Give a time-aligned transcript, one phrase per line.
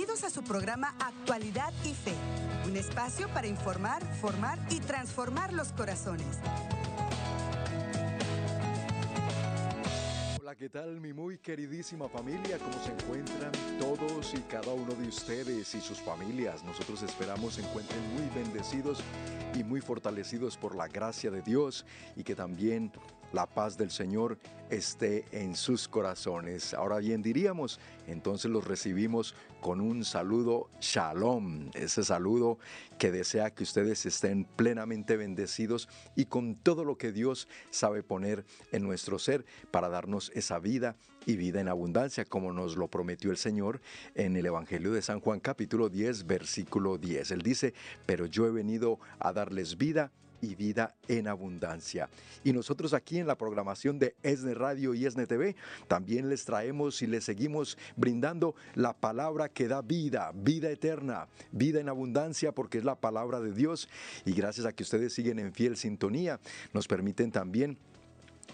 [0.00, 2.14] Bienvenidos a su programa Actualidad y Fe,
[2.66, 6.38] un espacio para informar, formar y transformar los corazones.
[10.40, 12.56] Hola, ¿qué tal mi muy queridísima familia?
[12.58, 16.64] ¿Cómo se encuentran todos y cada uno de ustedes y sus familias?
[16.64, 19.02] Nosotros esperamos se encuentren muy bendecidos
[19.54, 21.84] y muy fortalecidos por la gracia de Dios
[22.16, 22.90] y que también
[23.32, 24.38] la paz del Señor
[24.70, 26.74] esté en sus corazones.
[26.74, 32.58] Ahora bien diríamos, entonces los recibimos con un saludo shalom, ese saludo
[32.98, 38.44] que desea que ustedes estén plenamente bendecidos y con todo lo que Dios sabe poner
[38.72, 43.30] en nuestro ser para darnos esa vida y vida en abundancia, como nos lo prometió
[43.30, 43.80] el Señor
[44.14, 47.32] en el Evangelio de San Juan capítulo 10, versículo 10.
[47.32, 47.74] Él dice,
[48.06, 52.08] pero yo he venido a darles vida y vida en abundancia.
[52.44, 55.56] Y nosotros aquí en la programación de ESNE Radio y ESNE TV
[55.88, 61.80] también les traemos y les seguimos brindando la palabra que da vida, vida eterna, vida
[61.80, 63.88] en abundancia, porque es la palabra de Dios.
[64.24, 66.40] Y gracias a que ustedes siguen en fiel sintonía,
[66.72, 67.78] nos permiten también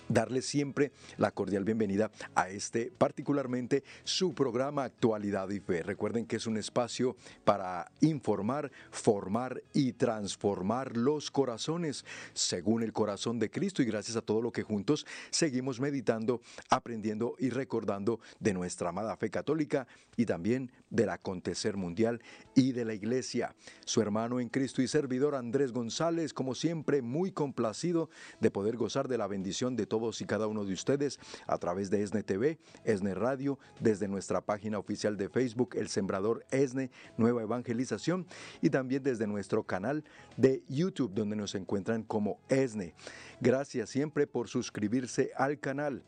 [0.08, 5.82] darles siempre la cordial bienvenida a este particularmente su programa Actualidad y Fe.
[5.82, 12.04] Recuerden que es un espacio para informar, formar y transformar los corazones
[12.34, 17.34] según el corazón de Cristo y gracias a todo lo que juntos seguimos meditando, aprendiendo
[17.38, 22.22] y recordando de nuestra amada fe católica y también del acontecer mundial
[22.54, 23.54] y de la iglesia.
[23.84, 28.08] Su hermano en Cristo y servidor Andrés González, como siempre, muy complacido
[28.40, 31.90] de poder gozar de la bendición de todos y cada uno de ustedes a través
[31.90, 37.42] de ESNE TV, ESNE Radio, desde nuestra página oficial de Facebook, El Sembrador ESNE, Nueva
[37.42, 38.26] Evangelización,
[38.60, 40.04] y también desde nuestro canal
[40.36, 42.94] de YouTube, donde nos encuentran como ESNE.
[43.40, 46.02] Gracias siempre por suscribirse al canal.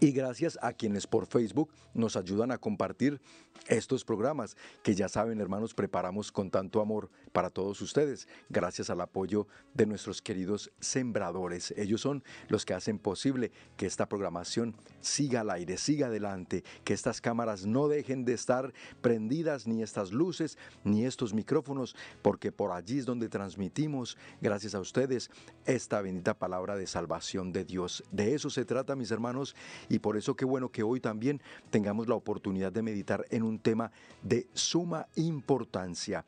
[0.00, 3.20] Y gracias a quienes por Facebook nos ayudan a compartir
[3.66, 9.00] estos programas que ya saben hermanos preparamos con tanto amor para todos ustedes, gracias al
[9.00, 11.72] apoyo de nuestros queridos sembradores.
[11.76, 16.94] Ellos son los que hacen posible que esta programación siga al aire, siga adelante, que
[16.94, 22.72] estas cámaras no dejen de estar prendidas, ni estas luces, ni estos micrófonos, porque por
[22.72, 25.30] allí es donde transmitimos, gracias a ustedes,
[25.64, 28.04] esta bendita palabra de salvación de Dios.
[28.10, 29.54] De eso se trata, mis hermanos,
[29.88, 33.58] y por eso qué bueno que hoy también tengamos la oportunidad de meditar en un
[33.58, 33.90] tema
[34.22, 36.24] de suma importancia.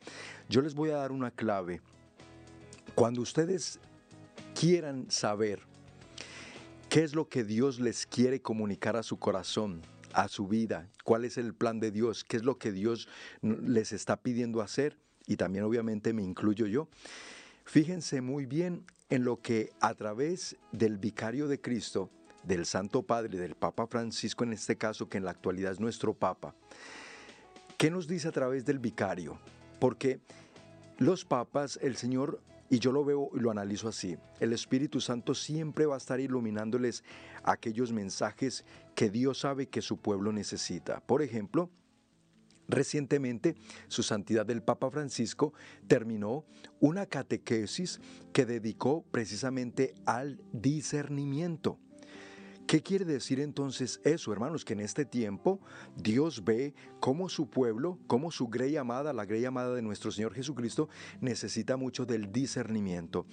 [0.49, 1.81] Yo les voy a dar una clave.
[2.95, 3.79] Cuando ustedes
[4.59, 5.61] quieran saber
[6.89, 9.81] qué es lo que Dios les quiere comunicar a su corazón,
[10.13, 13.07] a su vida, cuál es el plan de Dios, qué es lo que Dios
[13.41, 16.89] les está pidiendo hacer, y también obviamente me incluyo yo,
[17.63, 22.09] fíjense muy bien en lo que a través del vicario de Cristo,
[22.43, 26.13] del Santo Padre, del Papa Francisco en este caso, que en la actualidad es nuestro
[26.13, 26.55] Papa,
[27.81, 29.39] ¿qué nos dice a través del vicario?
[29.79, 30.19] Porque
[30.99, 35.33] los papas, el Señor, y yo lo veo y lo analizo así, el Espíritu Santo
[35.33, 37.03] siempre va a estar iluminándoles
[37.43, 40.99] aquellos mensajes que Dios sabe que su pueblo necesita.
[40.99, 41.71] Por ejemplo,
[42.67, 43.55] Recientemente,
[43.89, 45.51] su santidad el Papa Francisco
[45.87, 46.45] terminó
[46.79, 47.99] una catequesis
[48.31, 51.79] que dedicó precisamente al discernimiento.
[52.71, 54.63] ¿Qué quiere decir entonces eso, hermanos?
[54.63, 55.59] Que en este tiempo
[55.97, 60.33] Dios ve cómo su pueblo, cómo su grey amada, la grey amada de nuestro Señor
[60.33, 60.87] Jesucristo,
[61.19, 63.25] necesita mucho del discernimiento.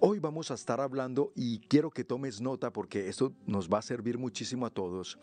[0.00, 3.82] Hoy vamos a estar hablando, y quiero que tomes nota porque esto nos va a
[3.82, 5.18] servir muchísimo a todos,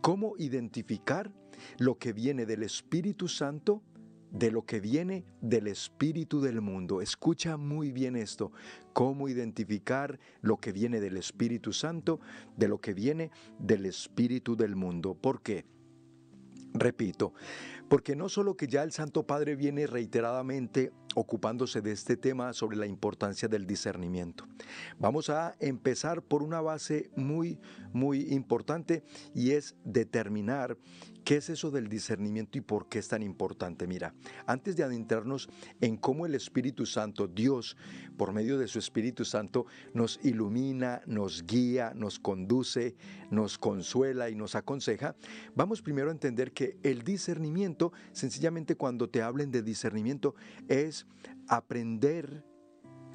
[0.00, 1.30] cómo identificar
[1.78, 3.84] lo que viene del Espíritu Santo
[4.32, 7.00] de lo que viene del espíritu del mundo.
[7.02, 8.50] Escucha muy bien esto,
[8.92, 12.18] cómo identificar lo que viene del Espíritu Santo,
[12.56, 15.14] de lo que viene del espíritu del mundo.
[15.14, 15.64] ¿Por qué?
[16.74, 17.34] Repito,
[17.88, 22.76] porque no solo que ya el Santo Padre viene reiteradamente ocupándose de este tema sobre
[22.76, 24.46] la importancia del discernimiento.
[24.98, 27.58] Vamos a empezar por una base muy,
[27.92, 29.02] muy importante
[29.34, 30.76] y es determinar
[31.24, 33.86] ¿Qué es eso del discernimiento y por qué es tan importante?
[33.86, 34.12] Mira,
[34.44, 35.48] antes de adentrarnos
[35.80, 37.76] en cómo el Espíritu Santo, Dios,
[38.16, 42.96] por medio de su Espíritu Santo, nos ilumina, nos guía, nos conduce,
[43.30, 45.14] nos consuela y nos aconseja,
[45.54, 50.34] vamos primero a entender que el discernimiento, sencillamente cuando te hablen de discernimiento,
[50.66, 51.01] es
[51.48, 52.44] aprender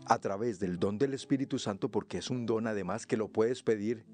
[0.05, 3.63] a través del don del Espíritu Santo, porque es un don además que lo puedes
[3.63, 4.05] pedir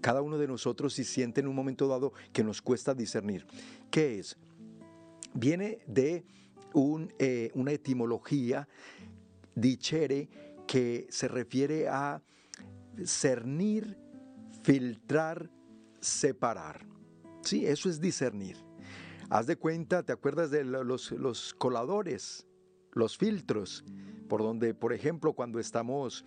[0.00, 3.46] cada uno de nosotros si siente en un momento dado que nos cuesta discernir.
[3.90, 4.36] ¿Qué es?
[5.34, 6.24] Viene de
[7.18, 8.68] eh, una etimología
[9.54, 10.28] dichere
[10.66, 12.22] que se refiere a
[13.04, 13.96] cernir,
[14.62, 15.50] filtrar,
[16.00, 16.86] separar.
[17.42, 18.56] Sí, eso es discernir.
[19.30, 22.47] Haz de cuenta, ¿te acuerdas de los, los coladores,
[22.92, 23.84] los filtros?
[24.28, 26.24] Por donde, por ejemplo, cuando estamos,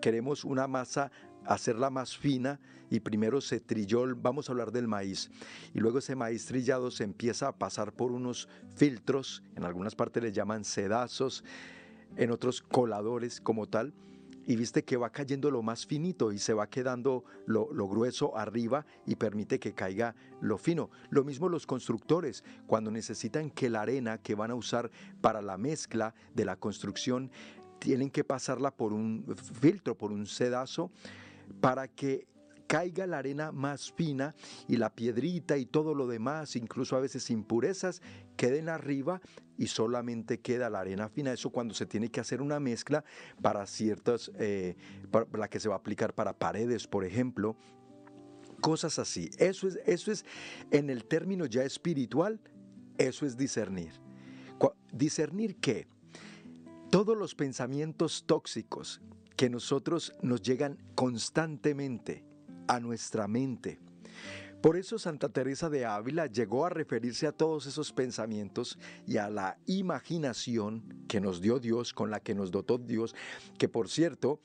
[0.00, 1.10] queremos una masa
[1.46, 5.30] hacerla más fina y primero se trilló, vamos a hablar del maíz,
[5.72, 10.22] y luego ese maíz trillado se empieza a pasar por unos filtros, en algunas partes
[10.22, 11.44] le llaman sedazos,
[12.16, 13.94] en otros coladores como tal,
[14.46, 18.86] y viste que va cayendo lo más finito y se va quedando lo, grueso arriba
[19.06, 20.90] y permite que caiga lo fino.
[21.10, 25.56] Lo mismo los constructores, cuando necesitan que la arena que van a usar para la
[25.56, 27.30] mezcla de la construcción,
[27.78, 29.24] tienen que pasarla por un
[29.60, 30.90] filtro, por un sedazo
[31.60, 32.26] para que
[32.74, 34.34] caiga la arena más fina
[34.66, 38.02] y la piedrita y todo lo demás, incluso a veces impurezas,
[38.36, 39.20] queden arriba
[39.56, 41.32] y solamente queda la arena fina.
[41.32, 43.04] Eso cuando se tiene que hacer una mezcla
[43.40, 44.74] para ciertas, eh,
[45.12, 47.56] para la que se va a aplicar para paredes, por ejemplo.
[48.60, 49.30] Cosas así.
[49.38, 50.24] Eso es, eso es
[50.72, 52.40] en el término ya espiritual,
[52.98, 53.92] eso es discernir.
[54.90, 55.86] ¿Discernir qué?
[56.90, 59.00] Todos los pensamientos tóxicos
[59.36, 62.33] que nosotros nos llegan constantemente
[62.66, 63.78] a nuestra mente.
[64.64, 69.28] Por eso Santa Teresa de Ávila llegó a referirse a todos esos pensamientos y a
[69.28, 73.14] la imaginación que nos dio Dios, con la que nos dotó Dios,
[73.58, 74.40] que por cierto,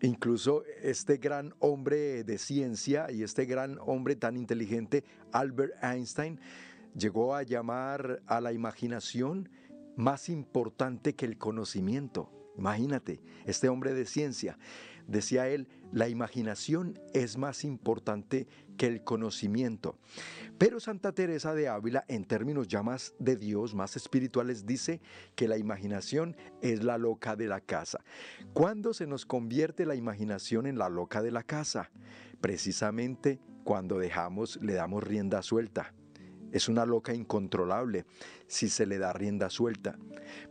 [0.00, 5.02] incluso este gran hombre de ciencia y este gran hombre tan inteligente,
[5.32, 6.38] Albert Einstein,
[6.96, 9.48] llegó a llamar a la imaginación
[9.96, 12.30] más importante que el conocimiento.
[12.56, 14.58] Imagínate, este hombre de ciencia,
[15.06, 19.98] decía él, la imaginación es más importante que el conocimiento.
[20.58, 25.00] Pero Santa Teresa de Ávila, en términos ya más de Dios, más espirituales, dice
[25.34, 28.00] que la imaginación es la loca de la casa.
[28.52, 31.90] ¿Cuándo se nos convierte la imaginación en la loca de la casa?
[32.40, 35.92] Precisamente cuando dejamos, le damos rienda suelta.
[36.52, 38.06] Es una loca incontrolable
[38.46, 39.98] si se le da rienda suelta.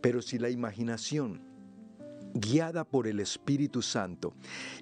[0.01, 1.54] Pero si la imaginación
[2.35, 4.33] guiada por el Espíritu Santo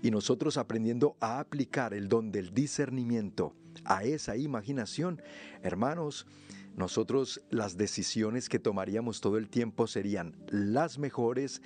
[0.02, 3.54] y nosotros aprendiendo a aplicar el don del discernimiento
[3.86, 5.22] a esa imaginación,
[5.62, 6.26] hermanos,
[6.76, 11.62] nosotros las decisiones que tomaríamos todo el tiempo serían las mejores,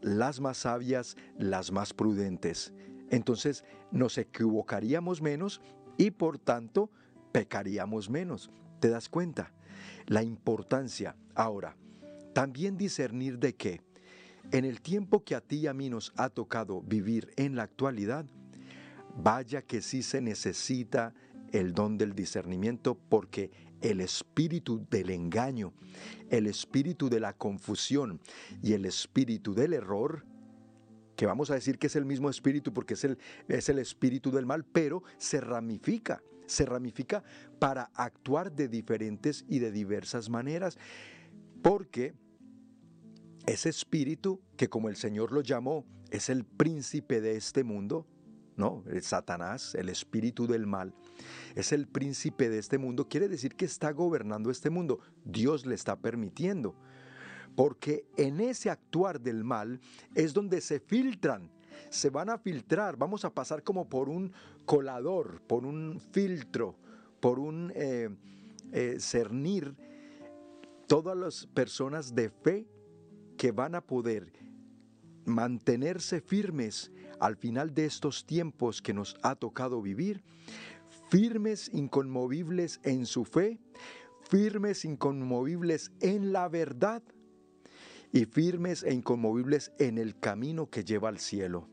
[0.00, 2.72] las más sabias, las más prudentes.
[3.10, 5.60] Entonces nos equivocaríamos menos
[5.98, 6.90] y por tanto
[7.32, 8.50] pecaríamos menos.
[8.78, 9.52] ¿Te das cuenta?
[10.06, 11.16] La importancia.
[11.34, 11.76] Ahora,
[12.32, 13.80] también discernir de qué
[14.50, 17.62] en el tiempo que a ti y a mí nos ha tocado vivir en la
[17.62, 18.26] actualidad,
[19.16, 21.14] vaya que sí se necesita
[21.52, 23.50] el don del discernimiento porque
[23.82, 25.72] el espíritu del engaño,
[26.30, 28.20] el espíritu de la confusión
[28.62, 30.24] y el espíritu del error,
[31.16, 33.18] que vamos a decir que es el mismo espíritu porque es el,
[33.48, 37.22] es el espíritu del mal, pero se ramifica, se ramifica
[37.58, 40.78] para actuar de diferentes y de diversas maneras,
[41.60, 42.14] porque
[43.46, 48.06] ese espíritu que como el Señor lo llamó, es el príncipe de este mundo,
[48.56, 48.84] ¿no?
[48.86, 50.94] El Satanás, el espíritu del mal,
[51.54, 55.00] es el príncipe de este mundo, quiere decir que está gobernando este mundo.
[55.24, 56.74] Dios le está permitiendo.
[57.56, 59.80] Porque en ese actuar del mal
[60.14, 61.50] es donde se filtran,
[61.90, 64.32] se van a filtrar, vamos a pasar como por un
[64.64, 66.76] colador, por un filtro,
[67.20, 68.08] por un eh,
[68.72, 69.74] eh, cernir
[70.86, 72.66] todas las personas de fe
[73.42, 74.32] que van a poder
[75.24, 80.22] mantenerse firmes al final de estos tiempos que nos ha tocado vivir,
[81.10, 83.58] firmes, inconmovibles en su fe,
[84.30, 87.02] firmes, inconmovibles en la verdad
[88.12, 91.68] y firmes e inconmovibles en el camino que lleva al cielo.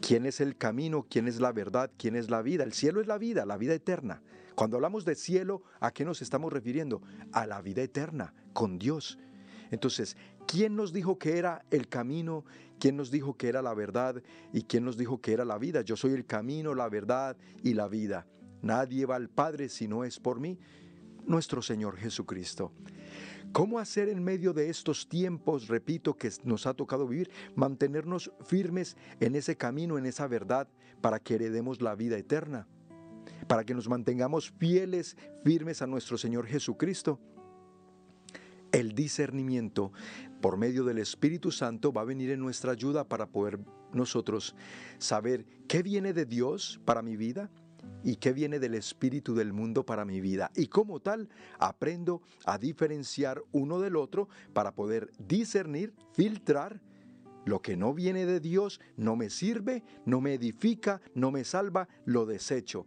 [0.00, 1.06] ¿Quién es el camino?
[1.08, 1.92] ¿Quién es la verdad?
[1.96, 2.64] ¿Quién es la vida?
[2.64, 4.22] El cielo es la vida, la vida eterna.
[4.56, 7.00] Cuando hablamos de cielo, ¿a qué nos estamos refiriendo?
[7.30, 9.20] A la vida eterna, con Dios.
[9.70, 10.16] Entonces,
[10.48, 12.44] ¿quién nos dijo que era el camino?
[12.80, 14.20] ¿Quién nos dijo que era la verdad?
[14.52, 15.82] ¿Y quién nos dijo que era la vida?
[15.82, 18.26] Yo soy el camino, la verdad y la vida.
[18.62, 20.58] Nadie va al Padre si no es por mí,
[21.26, 22.72] nuestro Señor Jesucristo.
[23.52, 28.96] ¿Cómo hacer en medio de estos tiempos, repito, que nos ha tocado vivir, mantenernos firmes
[29.20, 30.68] en ese camino, en esa verdad,
[31.00, 32.66] para que heredemos la vida eterna?
[33.46, 37.20] Para que nos mantengamos fieles, firmes a nuestro Señor Jesucristo.
[38.78, 39.90] El discernimiento
[40.40, 43.58] por medio del Espíritu Santo va a venir en nuestra ayuda para poder
[43.92, 44.54] nosotros
[44.98, 47.50] saber qué viene de Dios para mi vida
[48.04, 50.52] y qué viene del espíritu del mundo para mi vida.
[50.54, 56.80] Y como tal, aprendo a diferenciar uno del otro para poder discernir, filtrar
[57.46, 61.88] lo que no viene de Dios no me sirve, no me edifica, no me salva,
[62.04, 62.86] lo desecho.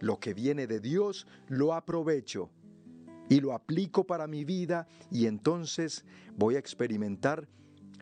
[0.00, 2.50] Lo que viene de Dios lo aprovecho
[3.30, 6.04] y lo aplico para mi vida y entonces
[6.36, 7.48] voy a experimentar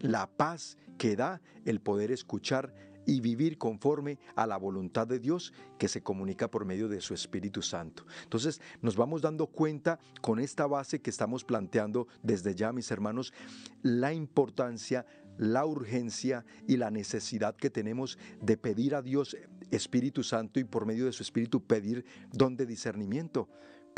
[0.01, 5.53] la paz que da el poder escuchar y vivir conforme a la voluntad de Dios
[5.79, 8.05] que se comunica por medio de su Espíritu Santo.
[8.25, 13.33] Entonces nos vamos dando cuenta con esta base que estamos planteando desde ya, mis hermanos,
[13.83, 15.07] la importancia
[15.39, 19.37] la urgencia y la necesidad que tenemos de pedir a Dios
[19.71, 23.49] Espíritu Santo y por medio de su Espíritu pedir don de discernimiento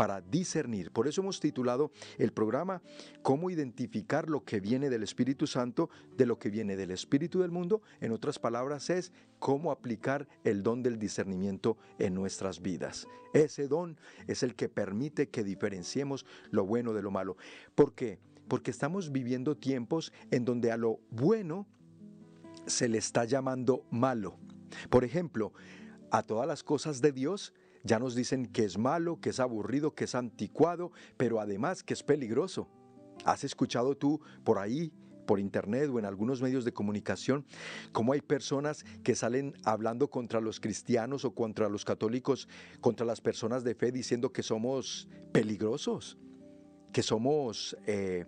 [0.01, 0.93] para discernir.
[0.93, 2.81] Por eso hemos titulado el programa
[3.21, 7.51] Cómo identificar lo que viene del Espíritu Santo de lo que viene del Espíritu del
[7.51, 7.83] mundo.
[8.01, 13.07] En otras palabras es cómo aplicar el don del discernimiento en nuestras vidas.
[13.35, 17.37] Ese don es el que permite que diferenciemos lo bueno de lo malo.
[17.75, 18.19] ¿Por qué?
[18.49, 21.67] Porque estamos viviendo tiempos en donde a lo bueno
[22.65, 24.39] se le está llamando malo.
[24.89, 25.53] Por ejemplo,
[26.11, 29.95] a todas las cosas de Dios ya nos dicen que es malo, que es aburrido,
[29.95, 32.69] que es anticuado, pero además que es peligroso.
[33.25, 34.93] ¿Has escuchado tú por ahí
[35.31, 37.47] por internet o en algunos medios de comunicación,
[37.93, 42.49] cómo hay personas que salen hablando contra los cristianos o contra los católicos,
[42.81, 46.19] contra las personas de fe, diciendo que somos peligrosos,
[46.93, 48.27] que somos eh,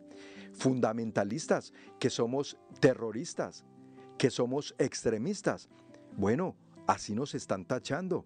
[0.53, 3.65] fundamentalistas, que somos terroristas,
[4.17, 5.69] que somos extremistas.
[6.17, 6.55] Bueno,
[6.87, 8.25] así nos están tachando.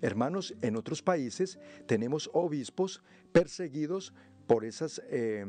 [0.00, 3.02] Hermanos, en otros países tenemos obispos
[3.32, 4.14] perseguidos
[4.46, 5.46] por esos eh,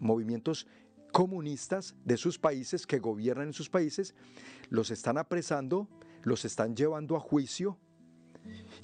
[0.00, 0.66] movimientos
[1.12, 4.14] comunistas de sus países que gobiernan en sus países,
[4.68, 5.88] los están apresando,
[6.22, 7.78] los están llevando a juicio.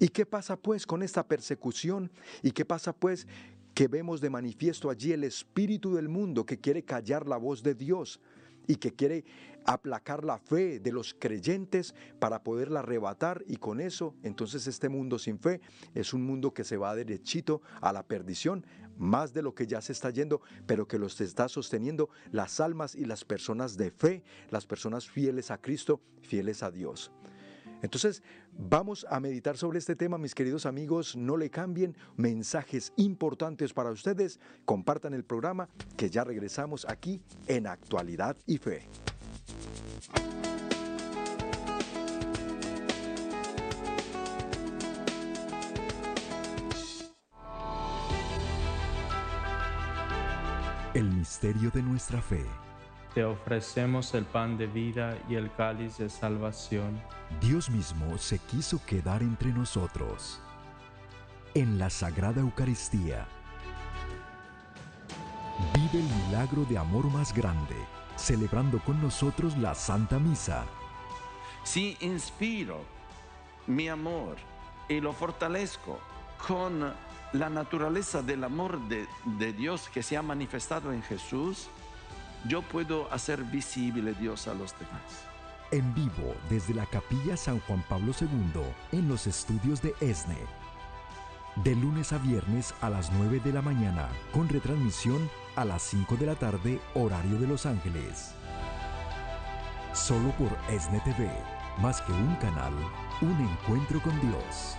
[0.00, 2.10] ¿Y qué pasa pues con esta persecución?
[2.42, 3.26] ¿Y qué pasa pues
[3.74, 7.74] que vemos de manifiesto allí el espíritu del mundo que quiere callar la voz de
[7.74, 8.20] Dios?
[8.66, 9.24] Y que quiere
[9.64, 15.18] aplacar la fe de los creyentes para poderla arrebatar y con eso entonces este mundo
[15.18, 15.60] sin fe
[15.94, 18.66] es un mundo que se va derechito a la perdición,
[18.98, 22.94] más de lo que ya se está yendo, pero que los está sosteniendo las almas
[22.94, 27.10] y las personas de fe, las personas fieles a Cristo, fieles a Dios.
[27.84, 31.16] Entonces, vamos a meditar sobre este tema, mis queridos amigos.
[31.16, 34.40] No le cambien mensajes importantes para ustedes.
[34.64, 38.88] Compartan el programa que ya regresamos aquí en Actualidad y Fe.
[50.94, 52.46] El misterio de nuestra fe
[53.14, 57.00] te ofrecemos el pan de vida y el cáliz de salvación.
[57.40, 60.40] Dios mismo se quiso quedar entre nosotros.
[61.54, 63.28] En la Sagrada Eucaristía,
[65.74, 67.76] vive el milagro de amor más grande,
[68.16, 70.64] celebrando con nosotros la Santa Misa.
[71.62, 72.80] Si inspiro
[73.68, 74.36] mi amor
[74.88, 76.00] y lo fortalezco
[76.48, 76.92] con
[77.32, 79.06] la naturaleza del amor de,
[79.38, 81.70] de Dios que se ha manifestado en Jesús,
[82.46, 85.26] yo puedo hacer visible Dios a los demás.
[85.70, 90.38] En vivo desde la Capilla San Juan Pablo II en los estudios de ESNE.
[91.56, 96.16] De lunes a viernes a las 9 de la mañana con retransmisión a las 5
[96.16, 98.34] de la tarde horario de Los Ángeles.
[99.92, 101.30] Solo por ESNE TV,
[101.80, 102.74] más que un canal,
[103.22, 104.76] un encuentro con Dios.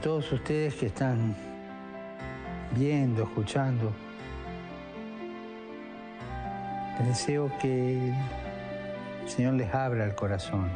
[0.00, 1.34] Todos ustedes que están
[2.74, 3.92] viendo, escuchando.
[6.98, 10.70] Les deseo que el Señor les abra el corazón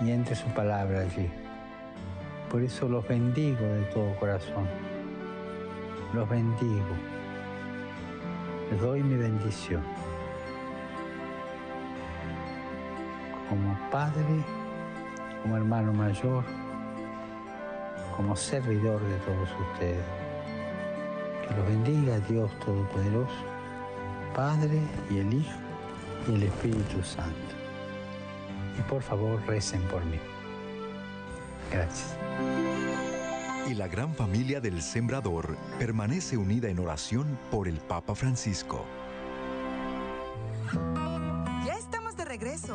[0.00, 1.30] y entre su palabra allí.
[2.50, 4.66] Por eso los bendigo de todo corazón.
[6.14, 6.96] Los bendigo.
[8.70, 9.82] Les doy mi bendición.
[13.50, 14.44] Como padre,
[15.42, 16.44] como hermano mayor,
[18.16, 20.04] como servidor de todos ustedes.
[21.46, 23.32] Que los bendiga Dios Todopoderoso,
[24.34, 24.80] Padre
[25.10, 25.58] y el Hijo
[26.28, 27.54] y el Espíritu Santo.
[28.78, 30.18] Y por favor recen por mí.
[31.70, 32.16] Gracias.
[33.68, 38.84] Y la gran familia del Sembrador permanece unida en oración por el Papa Francisco.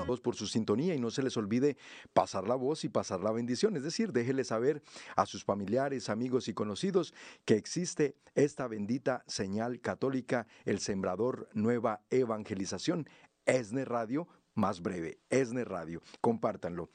[0.05, 1.77] Por su sintonía y no se les olvide
[2.13, 3.77] pasar la voz y pasar la bendición.
[3.77, 4.81] Es decir, déjele saber
[5.15, 7.13] a sus familiares, amigos y conocidos
[7.45, 13.07] que existe esta bendita señal católica, el Sembrador Nueva Evangelización,
[13.45, 16.01] ESNE Radio más breve, ESNE Radio.
[16.19, 16.89] Compártanlo.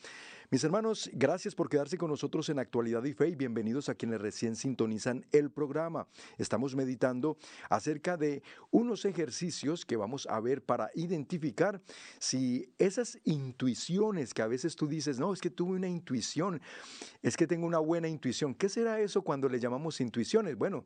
[0.49, 4.21] Mis hermanos, gracias por quedarse con nosotros en Actualidad y Fe y bienvenidos a quienes
[4.21, 6.07] recién sintonizan el programa.
[6.38, 7.37] Estamos meditando
[7.69, 11.83] acerca de unos ejercicios que vamos a ver para identificar
[12.21, 16.61] si esas intuiciones que a veces tú dices, no, es que tuve una intuición,
[17.23, 18.55] es que tengo una buena intuición.
[18.55, 20.57] ¿Qué será eso cuando le llamamos intuiciones?
[20.57, 20.85] Bueno,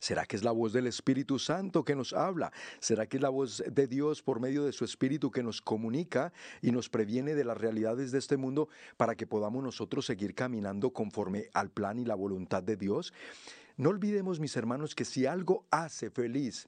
[0.00, 2.50] ¿Será que es la voz del Espíritu Santo que nos habla?
[2.80, 6.32] ¿Será que es la voz de Dios por medio de su Espíritu que nos comunica
[6.62, 10.90] y nos previene de las realidades de este mundo para que podamos nosotros seguir caminando
[10.90, 13.12] conforme al plan y la voluntad de Dios?
[13.76, 16.66] No olvidemos, mis hermanos, que si algo hace feliz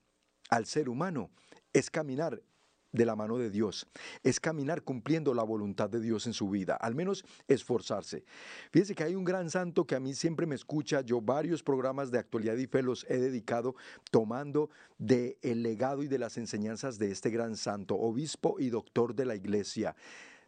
[0.50, 1.30] al ser humano
[1.72, 2.42] es caminar
[2.92, 3.88] de la mano de Dios,
[4.22, 8.24] es caminar cumpliendo la voluntad de Dios en su vida, al menos esforzarse.
[8.70, 12.10] Fíjese que hay un gran santo que a mí siempre me escucha, yo varios programas
[12.10, 13.74] de actualidad y fe los he dedicado
[14.10, 19.14] tomando de el legado y de las enseñanzas de este gran santo, obispo y doctor
[19.14, 19.96] de la iglesia.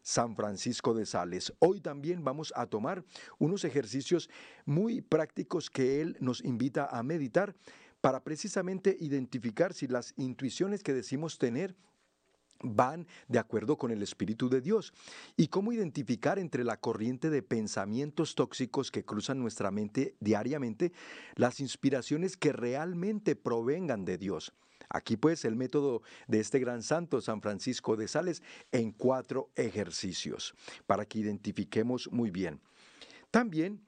[0.05, 1.55] San Francisco de Sales.
[1.61, 3.03] Hoy también vamos a tomar
[3.39, 4.29] unos ejercicios
[4.67, 7.57] muy prácticos que él nos invita a meditar
[8.03, 11.75] para precisamente identificar si las intuiciones que decimos tener
[12.65, 14.93] van de acuerdo con el Espíritu de Dios.
[15.37, 20.93] Y cómo identificar entre la corriente de pensamientos tóxicos que cruzan nuestra mente diariamente
[21.37, 24.53] las inspiraciones que realmente provengan de Dios.
[24.89, 28.43] Aquí pues el método de este gran santo San Francisco de Sales
[28.73, 30.55] en cuatro ejercicios
[30.87, 32.61] para que identifiquemos muy bien.
[33.31, 33.85] También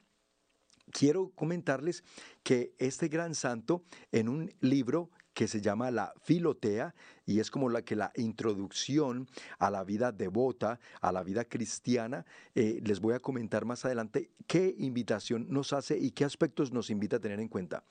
[0.91, 2.03] quiero comentarles
[2.43, 7.69] que este gran santo en un libro que se llama la Filotea y es como
[7.69, 9.27] la que la introducción
[9.59, 12.25] a la vida devota, a la vida cristiana.
[12.55, 16.89] Eh, les voy a comentar más adelante qué invitación nos hace y qué aspectos nos
[16.89, 17.83] invita a tener en cuenta.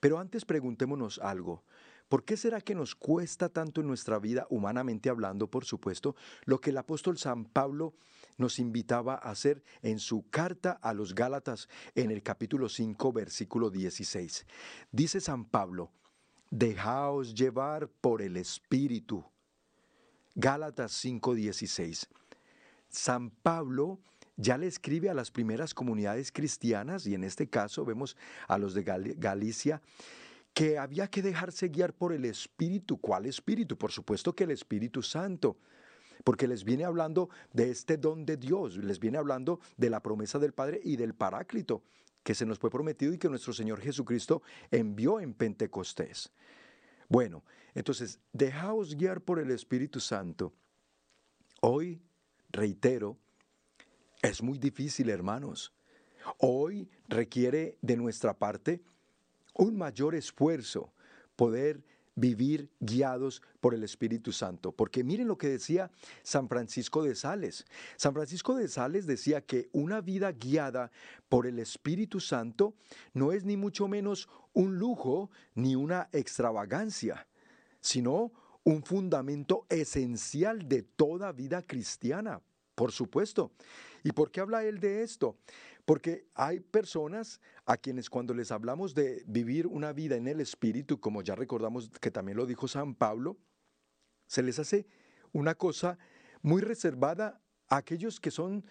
[0.00, 1.62] Pero antes preguntémonos algo.
[2.08, 6.58] ¿Por qué será que nos cuesta tanto en nuestra vida, humanamente hablando, por supuesto, lo
[6.62, 7.92] que el apóstol San Pablo
[8.38, 13.68] nos invitaba a hacer en su carta a los Gálatas en el capítulo 5, versículo
[13.68, 14.46] 16?
[14.90, 15.90] Dice San Pablo,
[16.50, 19.24] Dejaos llevar por el Espíritu.
[20.34, 22.06] Gálatas 5:16.
[22.88, 23.98] San Pablo
[24.36, 28.16] ya le escribe a las primeras comunidades cristianas, y en este caso vemos
[28.48, 29.80] a los de Galicia,
[30.52, 33.00] que había que dejarse guiar por el Espíritu.
[33.00, 33.76] ¿Cuál Espíritu?
[33.76, 35.56] Por supuesto que el Espíritu Santo
[36.24, 40.38] porque les viene hablando de este don de Dios, les viene hablando de la promesa
[40.38, 41.82] del Padre y del Paráclito
[42.24, 46.32] que se nos fue prometido y que nuestro Señor Jesucristo envió en Pentecostés.
[47.08, 50.52] Bueno, entonces, dejaos guiar por el Espíritu Santo.
[51.60, 52.00] Hoy,
[52.50, 53.18] reitero,
[54.22, 55.72] es muy difícil, hermanos.
[56.38, 58.82] Hoy requiere de nuestra parte
[59.54, 60.92] un mayor esfuerzo
[61.36, 61.84] poder
[62.16, 64.72] vivir guiados por el Espíritu Santo.
[64.72, 65.90] Porque miren lo que decía
[66.22, 67.64] San Francisco de Sales.
[67.96, 70.90] San Francisco de Sales decía que una vida guiada
[71.28, 72.74] por el Espíritu Santo
[73.12, 77.26] no es ni mucho menos un lujo ni una extravagancia,
[77.80, 82.40] sino un fundamento esencial de toda vida cristiana,
[82.74, 83.52] por supuesto.
[84.02, 85.38] ¿Y por qué habla él de esto?
[85.84, 91.00] Porque hay personas a quienes cuando les hablamos de vivir una vida en el Espíritu,
[91.00, 93.36] como ya recordamos que también lo dijo San Pablo,
[94.26, 94.86] se les hace
[95.32, 95.98] una cosa
[96.42, 98.64] muy reservada a aquellos que son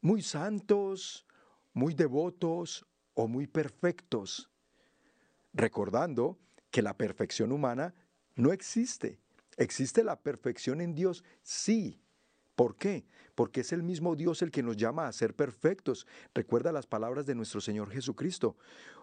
[0.00, 1.26] muy santos,
[1.72, 4.50] muy devotos o muy perfectos,
[5.52, 6.38] recordando
[6.70, 7.94] que la perfección humana
[8.34, 9.18] no existe.
[9.56, 11.24] ¿Existe la perfección en Dios?
[11.42, 12.00] Sí,
[12.56, 13.04] ¿Por qué?
[13.34, 16.06] Porque es el mismo Dios el que nos llama a ser perfectos.
[16.34, 18.56] Recuerda las palabras de nuestro Señor Jesucristo.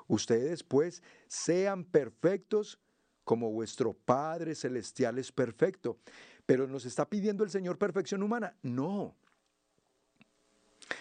[0.08, 2.80] Ustedes pues sean perfectos
[3.24, 6.00] como vuestro Padre Celestial es perfecto.
[6.48, 8.58] Pero nos está pidiendo el Señor perfección humana.
[8.64, 9.16] No.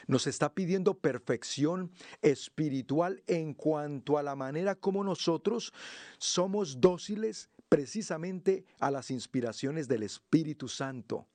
[0.06, 5.72] Nos está pidiendo perfección espiritual en cuanto a la manera como nosotros
[6.18, 11.26] somos dóciles precisamente a las inspiraciones del Espíritu Santo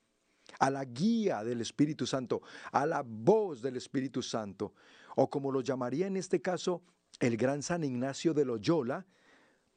[0.59, 2.41] a la guía del Espíritu Santo,
[2.71, 4.73] a la voz del Espíritu Santo,
[5.15, 6.81] o como lo llamaría en este caso
[7.19, 9.05] el gran San Ignacio de Loyola,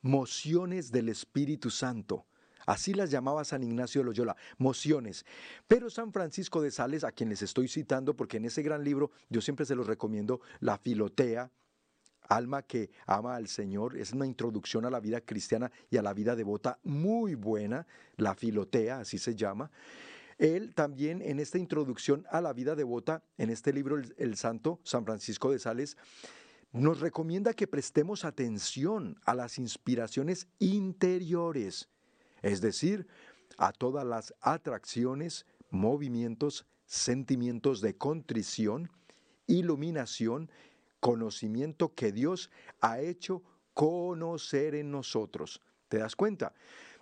[0.03, 2.27] mociones del Espíritu Santo.
[2.67, 5.25] Así las llamaba San Ignacio de Loyola, mociones.
[5.67, 9.11] Pero San Francisco de Sales, a quien les estoy citando, porque en ese gran libro
[9.29, 11.51] yo siempre se los recomiendo, La Filotea,
[12.29, 16.15] Alma que ama al Señor, es una introducción a la vida cristiana y a la
[16.15, 19.69] vida devota muy buena, La Filotea, así se llama.
[20.41, 25.05] Él también en esta introducción a la vida devota, en este libro el, Santo San
[25.05, 25.99] Francisco de Sales,
[26.73, 31.91] nos recomienda que prestemos atención a las inspiraciones interiores,
[32.41, 33.07] es decir,
[33.59, 38.91] a todas las atracciones, movimientos, sentimientos de contrición,
[39.47, 40.51] iluminación,
[41.01, 42.51] conocimiento que Dios
[42.81, 43.43] ha hecho
[43.75, 45.61] conocer en nosotros.
[45.91, 46.55] ¿Te das cuenta?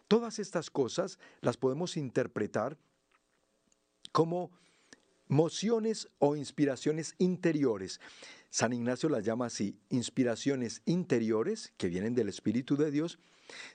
[0.09, 2.77] Todas estas cosas las podemos interpretar
[4.12, 4.51] como
[5.27, 8.01] mociones o inspiraciones interiores.
[8.51, 13.18] San Ignacio las llama así, inspiraciones interiores que vienen del Espíritu de Dios.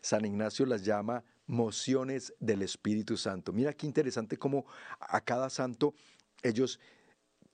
[0.01, 3.53] San Ignacio las llama mociones del Espíritu Santo.
[3.53, 4.65] Mira qué interesante cómo
[4.99, 5.93] a cada santo
[6.41, 6.79] ellos,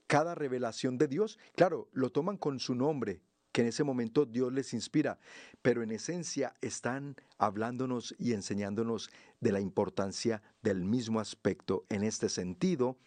[0.08, 4.54] cada revelación de Dios, claro, lo toman con su nombre, que en ese momento Dios
[4.54, 5.20] les inspira,
[5.62, 9.10] pero en esencia están hablándonos y enseñándonos
[9.40, 11.86] de la importancia del mismo aspecto.
[11.90, 12.98] En este sentido,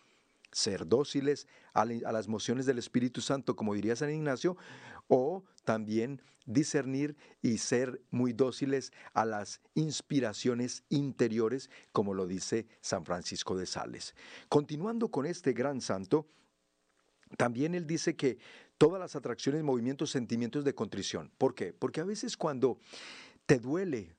[0.52, 4.56] ser dóciles a, las mociones del Espíritu Santo, como diría San Ignacio,
[5.08, 13.04] o también discernir y ser muy dóciles a las inspiraciones interiores, como lo dice San
[13.04, 14.14] Francisco de Sales.
[14.48, 16.26] Continuando con este gran santo,
[17.36, 18.38] también él dice que
[18.82, 21.30] todas las atracciones, movimientos, sentimientos de contrición.
[21.38, 21.72] ¿Por qué?
[21.72, 22.80] Porque a veces cuando
[23.46, 24.16] te duele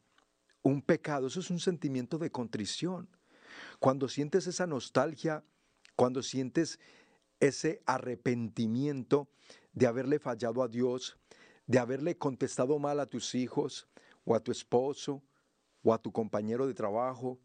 [0.62, 3.10] un pecado, eso es un sentimiento de contrición.
[3.80, 5.44] Cuando sientes esa nostalgia
[5.98, 6.80] cuando sientes
[7.42, 9.28] ese arrepentimiento
[9.74, 11.18] de haberle fallado a Dios,
[11.68, 13.90] de haberle contestado mal a tus hijos
[14.24, 15.22] o a tu esposo
[15.84, 17.38] o a tu compañero de trabajo,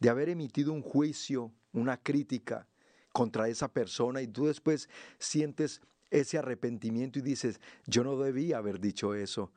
[0.00, 2.68] de haber emitido un juicio, una crítica
[3.10, 8.80] contra esa persona y tú después sientes ese arrepentimiento y dices, yo no debía haber
[8.80, 9.52] dicho eso,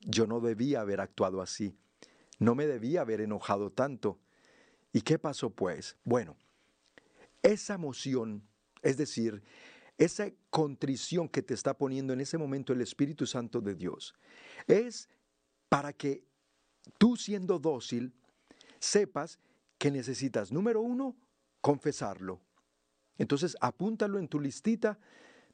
[0.00, 1.76] yo no debía haber actuado así,
[2.38, 4.18] no me debía haber enojado tanto.
[4.92, 5.96] ¿Y qué pasó pues?
[6.04, 6.36] Bueno,
[7.42, 8.42] esa emoción,
[8.82, 9.42] es decir,
[9.98, 14.14] esa contrición que te está poniendo en ese momento el Espíritu Santo de Dios,
[14.66, 15.08] es
[15.68, 16.24] para que
[16.98, 18.12] tú siendo dócil,
[18.78, 19.38] sepas
[19.78, 21.16] que necesitas, número uno,
[21.60, 22.40] confesarlo.
[23.18, 24.98] Entonces apúntalo en tu listita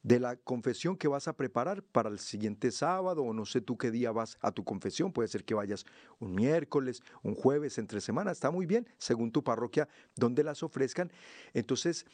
[0.03, 3.77] de la confesión que vas a preparar para el siguiente sábado o no sé tú
[3.77, 5.13] qué día vas a tu confesión.
[5.13, 5.85] Puede ser que vayas
[6.19, 8.31] un miércoles, un jueves, entre semana.
[8.31, 11.13] Está muy bien, según tu parroquia, donde las ofrezcan.
[11.53, 12.07] Entonces,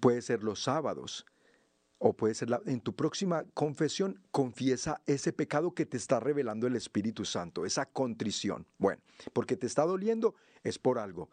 [0.00, 1.26] puede ser los sábados.
[2.04, 6.74] O puede ser en tu próxima confesión, confiesa ese pecado que te está revelando el
[6.74, 8.66] Espíritu Santo, esa contrición.
[8.76, 9.00] Bueno,
[9.32, 10.34] porque te está doliendo,
[10.64, 11.30] es por algo.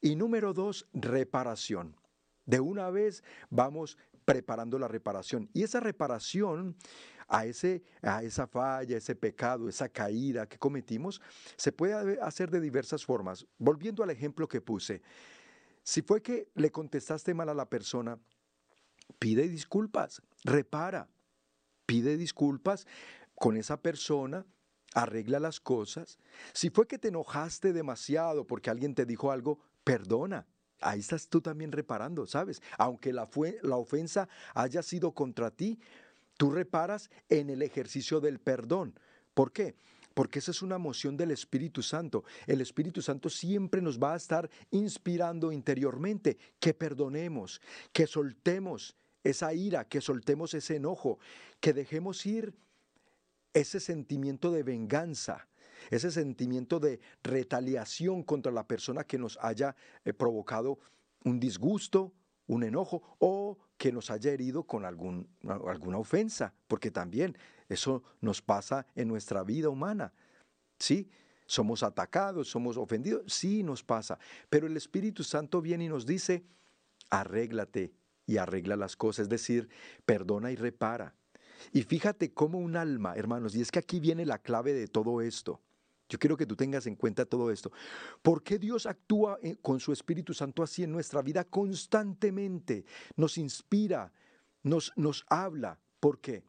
[0.00, 1.96] Y número dos, reparación.
[2.46, 5.48] De una vez vamos preparando la reparación.
[5.52, 6.76] Y esa reparación
[7.28, 11.20] a, ese, a esa falla, ese pecado, esa caída que cometimos,
[11.56, 13.46] se puede hacer de diversas formas.
[13.58, 15.02] Volviendo al ejemplo que puse,
[15.82, 18.18] si fue que le contestaste mal a la persona,
[19.18, 21.08] pide disculpas, repara,
[21.86, 22.86] pide disculpas
[23.34, 24.46] con esa persona,
[24.94, 26.18] arregla las cosas.
[26.52, 30.46] Si fue que te enojaste demasiado porque alguien te dijo algo, perdona,
[30.84, 32.62] ahí estás tú también reparando, ¿sabes?
[32.78, 33.28] Aunque la,
[33.76, 35.78] ofensa haya sido contra ti,
[36.36, 38.98] tú reparas en el ejercicio del perdón.
[39.32, 39.74] ¿Por qué?
[40.12, 42.24] Porque esa es una moción del Espíritu Santo.
[42.46, 47.60] El Espíritu Santo siempre nos va a estar inspirando interiormente que perdonemos,
[47.92, 48.94] que soltemos
[49.24, 51.18] esa ira, que soltemos ese enojo,
[51.60, 52.54] que dejemos ir
[53.54, 55.48] ese sentimiento de venganza,
[55.90, 60.78] ese sentimiento de retaliación contra la persona que nos haya eh, provocado
[61.24, 62.12] un disgusto,
[62.46, 65.28] un enojo o que nos haya herido con algún,
[65.66, 67.36] alguna ofensa, porque también
[67.68, 70.12] eso nos pasa en nuestra vida humana.
[70.78, 71.10] ¿Sí?
[71.46, 74.18] Somos atacados, somos ofendidos, sí nos pasa,
[74.48, 76.44] pero el Espíritu Santo viene y nos dice,
[77.10, 77.92] arréglate
[78.26, 79.68] y arregla las cosas, es decir,
[80.06, 81.14] perdona y repara.
[81.72, 85.20] Y fíjate cómo un alma, hermanos, y es que aquí viene la clave de todo
[85.20, 85.60] esto.
[86.14, 87.72] Yo quiero que tú tengas en cuenta todo esto.
[88.22, 92.84] ¿Por qué Dios actúa eh, con su Espíritu Santo así en nuestra vida constantemente?
[93.16, 94.12] Nos inspira,
[94.62, 95.76] nos, nos habla.
[95.98, 96.44] ¿Por qué?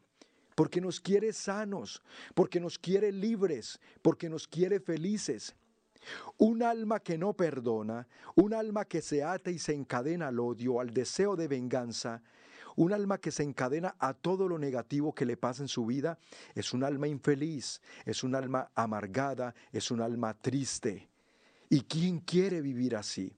[0.54, 2.00] Porque nos quiere sanos,
[2.36, 5.56] porque nos quiere libres, porque nos quiere felices.
[6.38, 10.78] Un alma que no perdona, un alma que se ata y se encadena al odio,
[10.78, 12.22] al deseo de venganza,
[12.76, 16.18] un alma que se encadena a todo lo negativo que le pasa en su vida
[16.54, 21.08] es un alma infeliz, es un alma amargada, es un alma triste.
[21.68, 23.36] ¿Y quién quiere vivir así?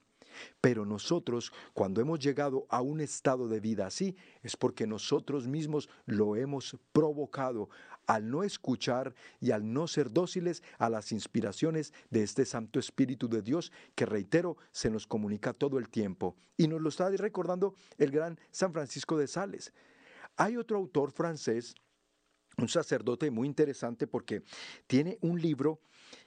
[0.61, 5.89] Pero nosotros, cuando hemos llegado a un estado de vida así, es porque nosotros mismos
[6.07, 7.71] lo hemos provocado
[8.09, 13.29] al no escuchar y al no ser dóciles a las inspiraciones de este Santo Espíritu
[13.29, 16.35] de Dios que, reitero, se nos comunica todo el tiempo.
[16.57, 19.73] Y nos lo está recordando el gran San Francisco de Sales.
[20.37, 21.77] Hay otro autor francés,
[22.57, 24.43] un sacerdote muy interesante porque
[24.89, 25.81] tiene un libro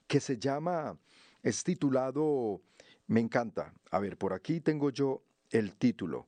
[0.08, 0.98] que se llama,
[1.44, 2.62] es titulado
[3.12, 3.74] me encanta.
[3.92, 6.28] A ver, por aquí tengo yo el título.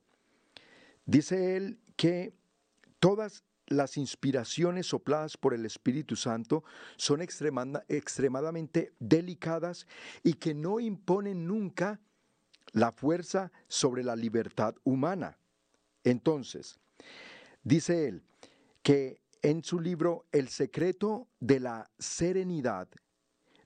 [1.06, 2.34] Dice él que
[2.98, 6.64] todas las inspiraciones sopladas por el Espíritu Santo
[6.96, 9.86] son extremadamente delicadas
[10.22, 12.00] y que no imponen nunca
[12.72, 15.38] la fuerza sobre la libertad humana.
[16.02, 16.78] Entonces,
[17.62, 18.22] dice él
[18.82, 22.88] que en su libro El secreto de la serenidad,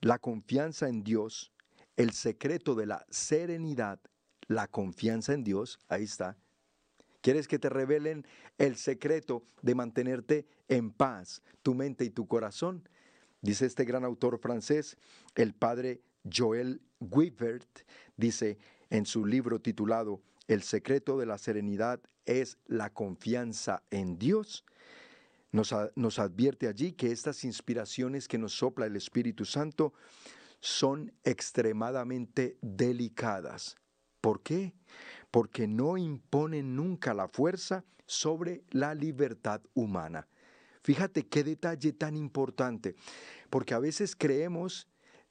[0.01, 1.53] la confianza en Dios,
[1.97, 4.01] el secreto de la serenidad,
[4.47, 6.37] la confianza en Dios, ahí está,
[7.20, 8.26] ¿Quieres que te revelen
[8.59, 12.88] el secreto de mantenerte en paz, tu mente y tu corazón?
[13.40, 14.96] Dice este gran autor francés,
[15.35, 16.00] el padre
[16.33, 17.81] Joel Guibert,
[18.16, 18.59] dice
[18.90, 24.64] en su libro titulado El secreto de la serenidad es la confianza en Dios.
[25.50, 29.94] Nos, nos, advierte allí que estas inspiraciones que nos sopla el Espíritu Santo
[30.61, 33.76] son extremadamente delicadas.
[34.20, 34.74] ¿Por qué?
[35.31, 40.27] Porque no imponen nunca la fuerza sobre la libertad humana.
[40.83, 42.97] Fíjate qué detalle tan importante,
[43.51, 44.88] porque a veces creemos,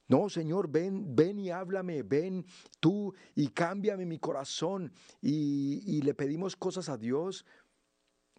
[0.08, 2.46] no, Señor, ven, ven y háblame, ven
[2.80, 4.94] tú y cámbiame mi corazón.
[5.22, 7.46] Y, y le pedimos cosas a Dios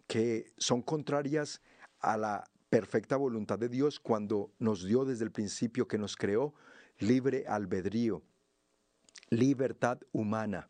[0.07, 1.61] que son contrarias
[1.99, 6.53] a la perfecta voluntad de Dios cuando nos dio desde el principio que nos creó
[6.99, 8.23] libre albedrío,
[9.29, 10.69] libertad humana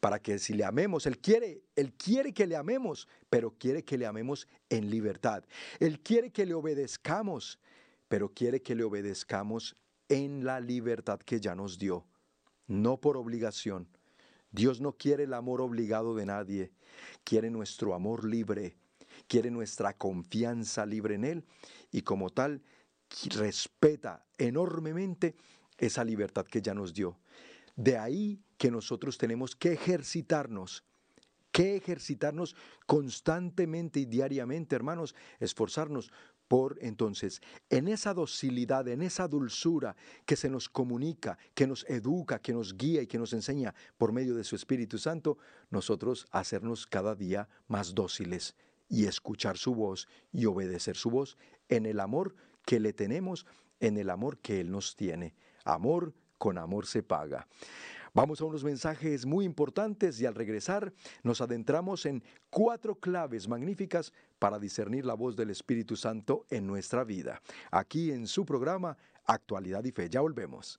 [0.00, 3.98] para que si le amemos, Él quiere, Él quiere que le amemos, pero quiere que
[3.98, 5.44] le amemos en libertad.
[5.80, 7.58] Él quiere que le obedezcamos,
[8.08, 9.76] pero quiere que le obedezcamos
[10.08, 12.06] en la libertad que ya nos dio,
[12.66, 13.88] no por obligación.
[14.50, 16.72] Dios no quiere el amor obligado de nadie,
[17.24, 18.76] quiere nuestro amor libre,
[19.26, 21.44] quiere nuestra confianza libre en Él
[21.90, 22.62] y como tal
[23.30, 25.34] respeta enormemente
[25.78, 27.18] esa libertad que ya nos dio.
[27.76, 30.84] De ahí que nosotros tenemos que ejercitarnos,
[31.50, 32.54] que ejercitarnos
[32.86, 36.12] constantemente y diariamente, hermanos, esforzarnos
[36.46, 42.38] por entonces, en esa docilidad, en esa dulzura que se nos comunica, que nos educa,
[42.38, 45.38] que nos guía y que nos enseña por medio de su Espíritu Santo,
[45.70, 48.54] nosotros hacernos cada día más dóciles
[48.88, 51.36] y escuchar su voz y obedecer su voz
[51.68, 53.44] en el amor que le tenemos,
[53.80, 55.34] en el amor que Él nos tiene.
[55.64, 57.48] Amor con amor se paga.
[58.14, 64.12] Vamos a unos mensajes muy importantes y al regresar nos adentramos en cuatro claves magníficas
[64.38, 67.40] para discernir la voz del Espíritu Santo en nuestra vida.
[67.70, 70.10] Aquí en su programa Actualidad y Fe.
[70.10, 70.78] Ya volvemos.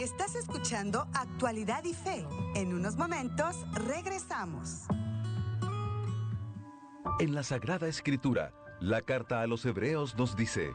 [0.00, 2.24] Estás escuchando Actualidad y Fe.
[2.54, 4.84] En unos momentos regresamos.
[7.20, 10.72] En la Sagrada Escritura, la carta a los Hebreos nos dice,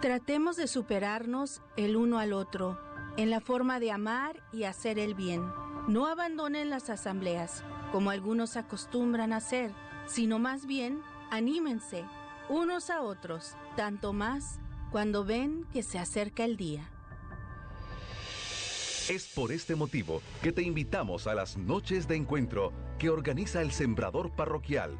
[0.00, 2.87] Tratemos de superarnos el uno al otro
[3.18, 5.42] en la forma de amar y hacer el bien.
[5.88, 9.72] No abandonen las asambleas, como algunos acostumbran hacer,
[10.06, 12.04] sino más bien anímense
[12.48, 14.60] unos a otros, tanto más
[14.92, 16.88] cuando ven que se acerca el día.
[19.10, 23.72] Es por este motivo que te invitamos a las noches de encuentro que organiza el
[23.72, 24.96] Sembrador Parroquial.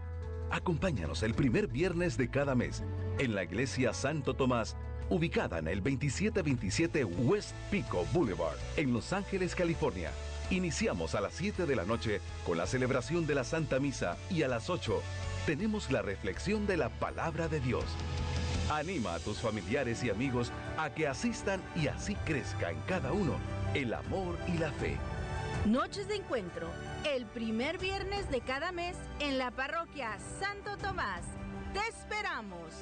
[0.51, 2.83] Acompáñanos el primer viernes de cada mes
[3.21, 4.77] en la iglesia Santo Tomás
[5.11, 10.11] ubicada en el 2727 West Pico Boulevard, en Los Ángeles, California.
[10.51, 14.43] Iniciamos a las 7 de la noche con la celebración de la Santa Misa y
[14.43, 15.03] a las 8
[15.47, 17.85] tenemos la reflexión de la palabra de Dios.
[18.71, 23.35] Anima a tus familiares y amigos a que asistan y así crezca en cada uno
[23.75, 24.97] el amor y la fe.
[25.67, 26.69] Noches de encuentro,
[27.05, 31.23] el primer viernes de cada mes en la parroquia Santo Tomás.
[31.73, 32.73] Te esperamos.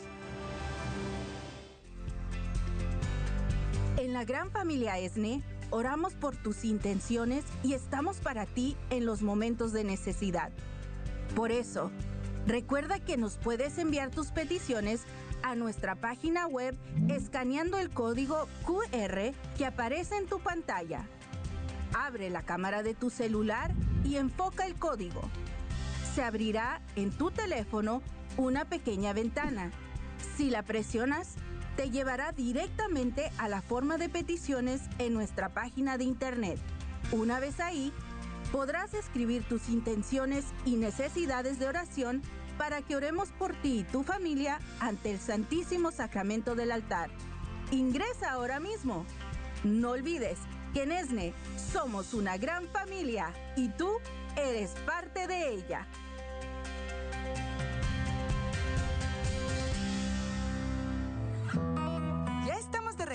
[3.98, 9.22] En la gran familia ESNE, oramos por tus intenciones y estamos para ti en los
[9.22, 10.52] momentos de necesidad.
[11.34, 11.90] Por eso,
[12.46, 15.00] recuerda que nos puedes enviar tus peticiones
[15.42, 16.76] a nuestra página web
[17.08, 21.08] escaneando el código QR que aparece en tu pantalla.
[21.94, 23.72] Abre la cámara de tu celular
[24.04, 25.22] y enfoca el código.
[26.14, 28.02] Se abrirá en tu teléfono
[28.36, 29.70] una pequeña ventana.
[30.36, 31.36] Si la presionas,
[31.76, 36.58] te llevará directamente a la forma de peticiones en nuestra página de internet.
[37.12, 37.92] Una vez ahí,
[38.50, 42.22] podrás escribir tus intenciones y necesidades de oración
[42.56, 47.10] para que oremos por ti y tu familia ante el Santísimo Sacramento del altar.
[47.70, 49.04] Ingresa ahora mismo.
[49.62, 50.38] No olvides
[50.72, 51.34] que en ESNE
[51.72, 53.90] somos una gran familia y tú
[54.36, 55.86] eres parte de ella.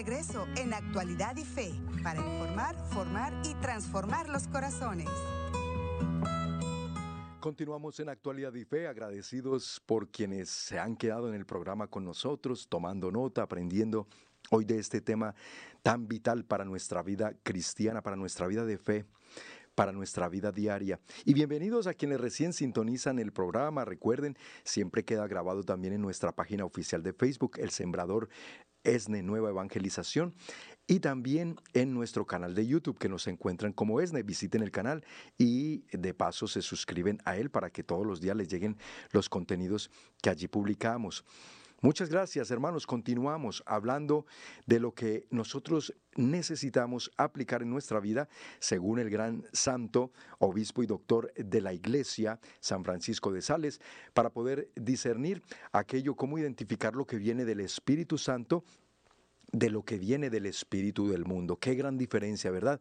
[0.03, 5.07] Regreso en Actualidad y Fe para informar, formar y transformar los corazones.
[7.39, 12.03] Continuamos en Actualidad y Fe, agradecidos por quienes se han quedado en el programa con
[12.03, 14.07] nosotros, tomando nota, aprendiendo
[14.49, 15.35] hoy de este tema
[15.83, 19.05] tan vital para nuestra vida cristiana, para nuestra vida de fe
[19.81, 20.99] para nuestra vida diaria.
[21.25, 23.83] Y bienvenidos a quienes recién sintonizan el programa.
[23.83, 28.29] Recuerden, siempre queda grabado también en nuestra página oficial de Facebook, El Sembrador
[28.83, 30.35] ESNE Nueva Evangelización
[30.85, 34.21] y también en nuestro canal de YouTube que nos encuentran como ESNE.
[34.21, 35.03] Visiten el canal
[35.39, 38.77] y de paso se suscriben a él para que todos los días les lleguen
[39.09, 39.89] los contenidos
[40.21, 41.25] que allí publicamos.
[41.83, 42.85] Muchas gracias, hermanos.
[42.85, 44.27] Continuamos hablando
[44.67, 50.85] de lo que nosotros necesitamos aplicar en nuestra vida, según el gran santo, obispo y
[50.85, 53.81] doctor de la Iglesia, San Francisco de Sales,
[54.13, 55.41] para poder discernir
[55.71, 58.63] aquello, cómo identificar lo que viene del Espíritu Santo
[59.51, 61.57] de lo que viene del espíritu del mundo.
[61.57, 62.79] Qué gran diferencia, ¿verdad?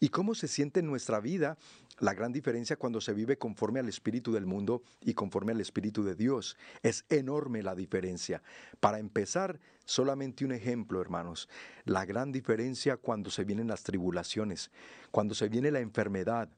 [0.00, 1.56] Y cómo se siente en nuestra vida
[2.00, 6.04] la gran diferencia cuando se vive conforme al espíritu del mundo y conforme al espíritu
[6.04, 6.56] de Dios.
[6.82, 8.42] Es enorme la diferencia.
[8.80, 11.48] Para empezar, solamente un ejemplo, hermanos.
[11.84, 14.70] La gran diferencia cuando se vienen las tribulaciones,
[15.10, 16.48] cuando se viene la enfermedad,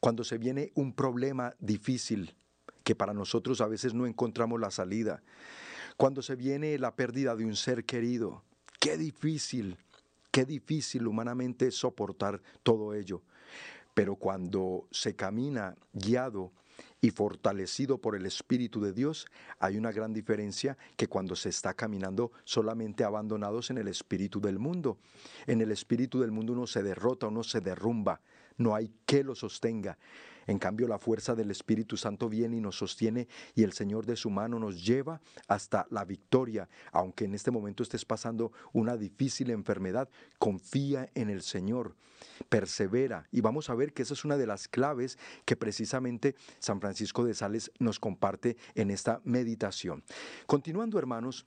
[0.00, 2.34] cuando se viene un problema difícil
[2.82, 5.22] que para nosotros a veces no encontramos la salida,
[5.96, 8.42] cuando se viene la pérdida de un ser querido,
[8.82, 9.76] Qué difícil,
[10.32, 13.22] qué difícil humanamente soportar todo ello.
[13.94, 16.50] Pero cuando se camina guiado
[17.00, 19.28] y fortalecido por el Espíritu de Dios,
[19.60, 24.58] hay una gran diferencia que cuando se está caminando solamente abandonados en el Espíritu del
[24.58, 24.98] mundo.
[25.46, 28.20] En el Espíritu del mundo uno se derrota, uno se derrumba,
[28.56, 29.96] no hay que lo sostenga.
[30.46, 34.16] En cambio, la fuerza del Espíritu Santo viene y nos sostiene y el Señor de
[34.16, 36.68] su mano nos lleva hasta la victoria.
[36.92, 41.94] Aunque en este momento estés pasando una difícil enfermedad, confía en el Señor,
[42.48, 43.26] persevera.
[43.30, 47.24] Y vamos a ver que esa es una de las claves que precisamente San Francisco
[47.24, 50.02] de Sales nos comparte en esta meditación.
[50.46, 51.46] Continuando, hermanos,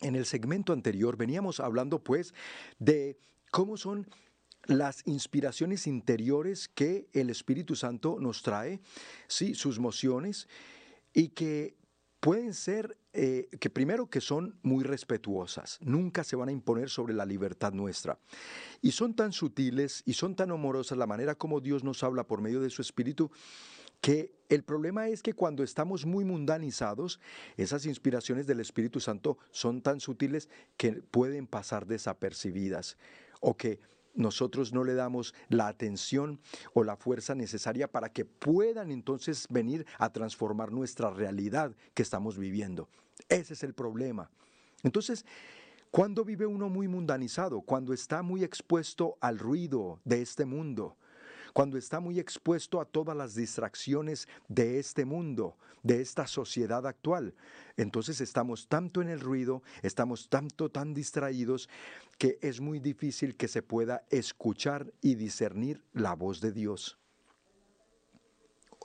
[0.00, 2.32] en el segmento anterior veníamos hablando pues
[2.78, 3.18] de
[3.50, 4.06] cómo son
[4.68, 8.80] las inspiraciones interiores que el Espíritu Santo nos trae,
[9.26, 10.46] sí, sus mociones,
[11.14, 11.74] y que
[12.20, 17.14] pueden ser, eh, que primero que son muy respetuosas, nunca se van a imponer sobre
[17.14, 18.18] la libertad nuestra.
[18.82, 22.42] Y son tan sutiles y son tan amorosas la manera como Dios nos habla por
[22.42, 23.30] medio de su Espíritu,
[24.02, 27.20] que el problema es que cuando estamos muy mundanizados,
[27.56, 32.98] esas inspiraciones del Espíritu Santo son tan sutiles que pueden pasar desapercibidas
[33.40, 33.80] o que
[34.18, 36.40] nosotros no le damos la atención
[36.74, 42.36] o la fuerza necesaria para que puedan entonces venir a transformar nuestra realidad que estamos
[42.36, 42.88] viviendo.
[43.28, 44.30] Ese es el problema.
[44.82, 45.24] Entonces,
[45.90, 47.62] cuando vive uno muy mundanizado?
[47.62, 50.96] Cuando está muy expuesto al ruido de este mundo,
[51.52, 57.34] cuando está muy expuesto a todas las distracciones de este mundo, de esta sociedad actual.
[57.76, 61.68] Entonces estamos tanto en el ruido, estamos tanto tan distraídos
[62.18, 66.98] que es muy difícil que se pueda escuchar y discernir la voz de Dios.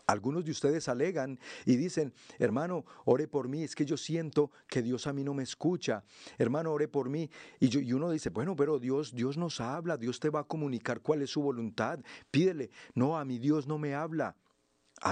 [0.05, 4.81] Algunos de ustedes alegan y dicen, hermano, ore por mí, es que yo siento que
[4.81, 6.03] Dios a mí no me escucha.
[6.37, 7.29] Hermano, ore por mí.
[7.59, 11.01] Y, y uno dice, bueno, pero Dios, Dios nos habla, Dios te va a comunicar
[11.01, 11.99] cuál es su voluntad.
[12.31, 14.35] Pídele, no, a mi Dios no me habla.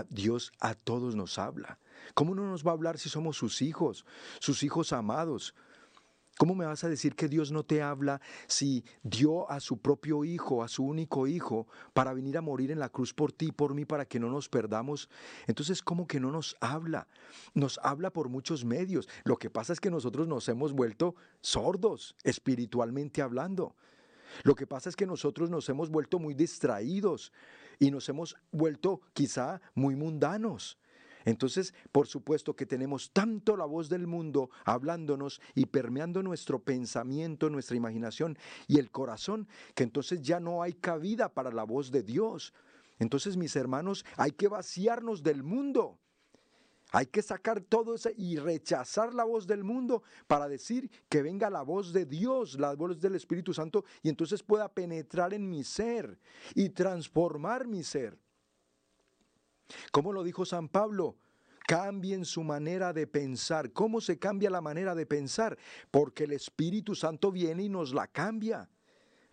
[0.09, 1.79] Dios a todos nos habla.
[2.13, 4.05] ¿Cómo no nos va a hablar si somos sus hijos,
[4.39, 5.53] sus hijos amados?
[6.41, 10.25] ¿Cómo me vas a decir que Dios no te habla si dio a su propio
[10.25, 13.75] hijo, a su único hijo, para venir a morir en la cruz por ti por
[13.75, 15.07] mí para que no nos perdamos?
[15.45, 17.07] Entonces, ¿cómo que no nos habla?
[17.53, 19.07] Nos habla por muchos medios.
[19.23, 23.75] Lo que pasa es que nosotros nos hemos vuelto sordos, espiritualmente hablando.
[24.41, 27.31] Lo que pasa es que nosotros nos hemos vuelto muy distraídos
[27.77, 30.79] y nos hemos vuelto quizá muy mundanos.
[31.25, 37.49] Entonces, por supuesto que tenemos tanto la voz del mundo hablándonos y permeando nuestro pensamiento,
[37.49, 42.03] nuestra imaginación y el corazón, que entonces ya no hay cabida para la voz de
[42.03, 42.53] Dios.
[42.99, 45.97] Entonces, mis hermanos, hay que vaciarnos del mundo.
[46.91, 51.49] Hay que sacar todo eso y rechazar la voz del mundo para decir que venga
[51.49, 55.63] la voz de Dios, la voz del Espíritu Santo, y entonces pueda penetrar en mi
[55.63, 56.19] ser
[56.53, 58.17] y transformar mi ser.
[59.91, 61.17] ¿Cómo lo dijo San Pablo?
[61.67, 63.71] Cambien su manera de pensar.
[63.71, 65.57] ¿Cómo se cambia la manera de pensar?
[65.89, 68.69] Porque el Espíritu Santo viene y nos la cambia.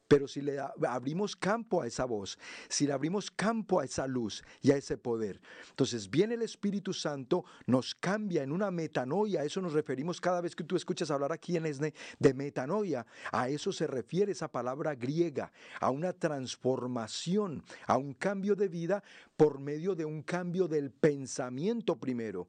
[0.09, 2.39] Pero si le abrimos campo a esa voz,
[2.69, 5.39] si le abrimos campo a esa luz y a ese poder,
[5.69, 10.41] entonces viene el Espíritu Santo, nos cambia en una metanoia, a eso nos referimos cada
[10.41, 14.49] vez que tú escuchas hablar aquí en ESNE de metanoia, a eso se refiere esa
[14.49, 19.03] palabra griega, a una transformación, a un cambio de vida
[19.37, 22.49] por medio de un cambio del pensamiento primero.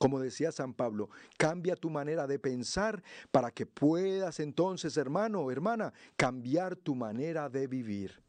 [0.00, 5.50] Como decía San Pablo, cambia tu manera de pensar para que puedas entonces, hermano o
[5.52, 8.22] hermana, cambiar tu manera de vivir.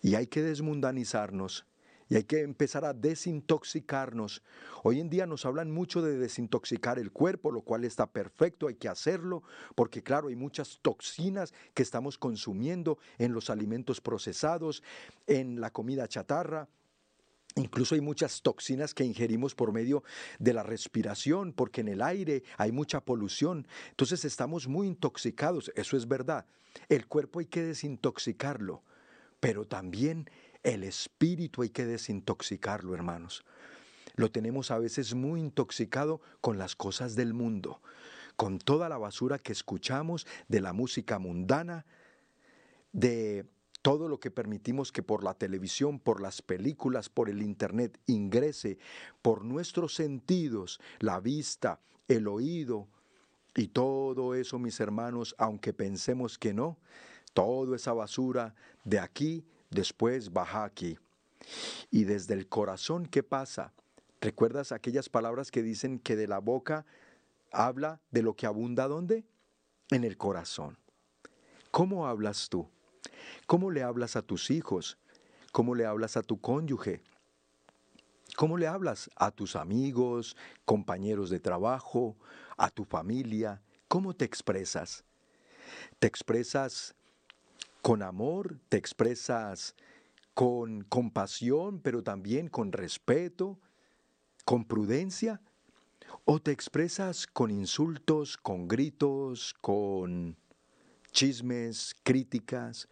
[0.00, 1.66] Y hay que desmundanizarnos
[2.08, 4.44] y hay que empezar a desintoxicarnos.
[4.84, 8.76] Hoy en día nos hablan mucho de desintoxicar el cuerpo, lo cual está perfecto, hay
[8.76, 9.42] que hacerlo,
[9.74, 14.84] porque claro, hay muchas toxinas que estamos consumiendo en los alimentos procesados,
[15.26, 16.68] en la comida chatarra,
[17.56, 20.02] Incluso hay muchas toxinas que ingerimos por medio
[20.40, 23.68] de la respiración, porque en el aire hay mucha polución.
[23.90, 26.46] Entonces estamos muy intoxicados, eso es verdad.
[26.88, 28.82] El cuerpo hay que desintoxicarlo,
[29.38, 30.28] pero también
[30.64, 33.44] el espíritu hay que desintoxicarlo, hermanos.
[34.16, 37.80] Lo tenemos a veces muy intoxicado con las cosas del mundo,
[38.36, 41.86] con toda la basura que escuchamos de la música mundana,
[42.92, 43.46] de
[43.84, 48.78] todo lo que permitimos que por la televisión, por las películas, por el Internet ingrese
[49.20, 52.88] por nuestros sentidos, la vista, el oído
[53.54, 56.78] y todo eso, mis hermanos, aunque pensemos que no,
[57.34, 58.54] toda esa basura
[58.84, 60.98] de aquí, después baja aquí.
[61.90, 63.74] Y desde el corazón, ¿qué pasa?
[64.22, 66.86] ¿Recuerdas aquellas palabras que dicen que de la boca
[67.52, 69.26] habla de lo que abunda dónde?
[69.90, 70.78] En el corazón.
[71.70, 72.66] ¿Cómo hablas tú?
[73.46, 74.98] ¿Cómo le hablas a tus hijos?
[75.52, 77.02] ¿Cómo le hablas a tu cónyuge?
[78.36, 82.16] ¿Cómo le hablas a tus amigos, compañeros de trabajo,
[82.56, 83.62] a tu familia?
[83.86, 85.04] ¿Cómo te expresas?
[86.00, 86.94] ¿Te expresas
[87.80, 88.58] con amor?
[88.68, 89.76] ¿Te expresas
[90.34, 93.60] con compasión, pero también con respeto,
[94.44, 95.40] con prudencia?
[96.24, 100.36] ¿O te expresas con insultos, con gritos, con
[101.12, 102.88] chismes, críticas?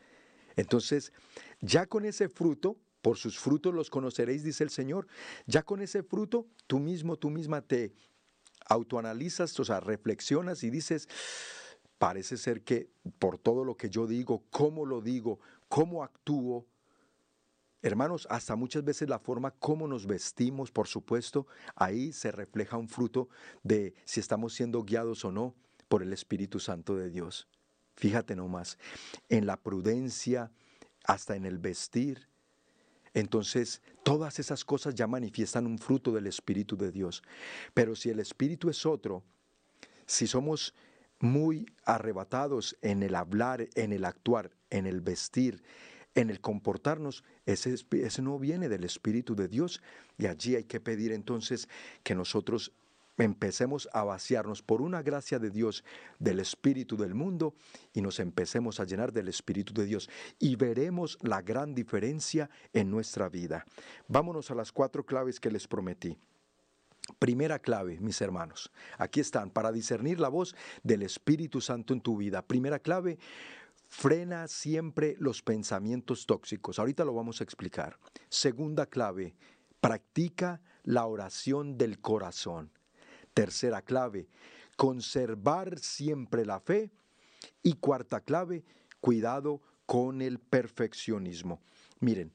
[0.57, 1.12] Entonces,
[1.61, 5.07] ya con ese fruto, por sus frutos los conoceréis, dice el Señor,
[5.46, 7.92] ya con ese fruto, tú mismo, tú misma te
[8.66, 11.09] autoanalizas, o sea, reflexionas y dices,
[11.98, 16.66] parece ser que por todo lo que yo digo, cómo lo digo, cómo actúo,
[17.84, 22.88] Hermanos, hasta muchas veces la forma como nos vestimos, por supuesto, ahí se refleja un
[22.88, 23.28] fruto
[23.64, 25.57] de si estamos siendo guiados o no
[25.88, 27.48] por el Espíritu Santo de Dios.
[28.03, 28.78] Fíjate nomás,
[29.28, 30.50] en la prudencia,
[31.05, 32.26] hasta en el vestir.
[33.14, 37.22] Entonces, todas esas cosas ya manifiestan un fruto del Espíritu de Dios.
[37.74, 39.22] Pero si el Espíritu es otro,
[40.05, 40.74] si somos
[41.20, 45.62] muy arrebatados en el hablar, en el actuar, en el vestir,
[46.16, 49.80] en el comportarnos, ese, ese, no viene del Espíritu de Dios.
[50.18, 51.68] Y allí hay que pedir entonces
[52.03, 52.72] que nosotros
[53.18, 55.84] empecemos a vaciarnos por una gracia de Dios
[56.18, 57.54] del Espíritu del mundo
[57.92, 60.08] y nos empecemos a llenar del Espíritu de Dios
[60.38, 63.64] y veremos la gran diferencia en nuestra vida.
[64.08, 66.16] Vámonos a las cuatro claves que les prometí.
[67.18, 70.54] Primera clave, mis hermanos, aquí están, para discernir la voz
[70.84, 72.42] del Espíritu Santo en tu vida.
[72.42, 73.18] Primera clave,
[73.88, 76.78] frena siempre los pensamientos tóxicos.
[76.78, 77.98] Ahorita lo vamos a explicar.
[78.28, 79.34] Segunda clave,
[79.80, 82.70] practica la oración del corazón.
[83.35, 84.28] Tercera clave,
[84.76, 86.91] conservar siempre la fe.
[87.62, 88.64] Y cuarta clave,
[89.01, 91.61] cuidado con el perfeccionismo.
[92.01, 92.33] Miren,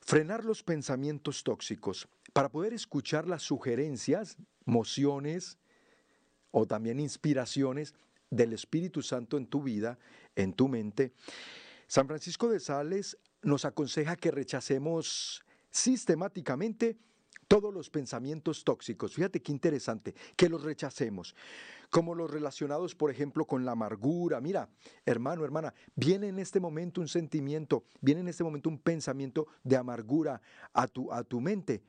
[0.00, 5.58] frenar los pensamientos tóxicos para poder escuchar las sugerencias, mociones
[6.50, 7.94] o también inspiraciones
[8.30, 9.98] del Espíritu Santo en tu vida,
[10.34, 11.12] en tu mente.
[11.86, 16.98] San Francisco de Sales nos aconseja que rechacemos sistemáticamente
[17.48, 21.34] todos los pensamientos tóxicos, fíjate qué interesante, que los rechacemos,
[21.90, 24.40] como los relacionados, por ejemplo, con la amargura.
[24.40, 24.68] Mira,
[25.04, 29.76] hermano, hermana, viene en este momento un sentimiento, viene en este momento un pensamiento de
[29.76, 30.40] amargura
[30.72, 31.82] a tu, a tu mente.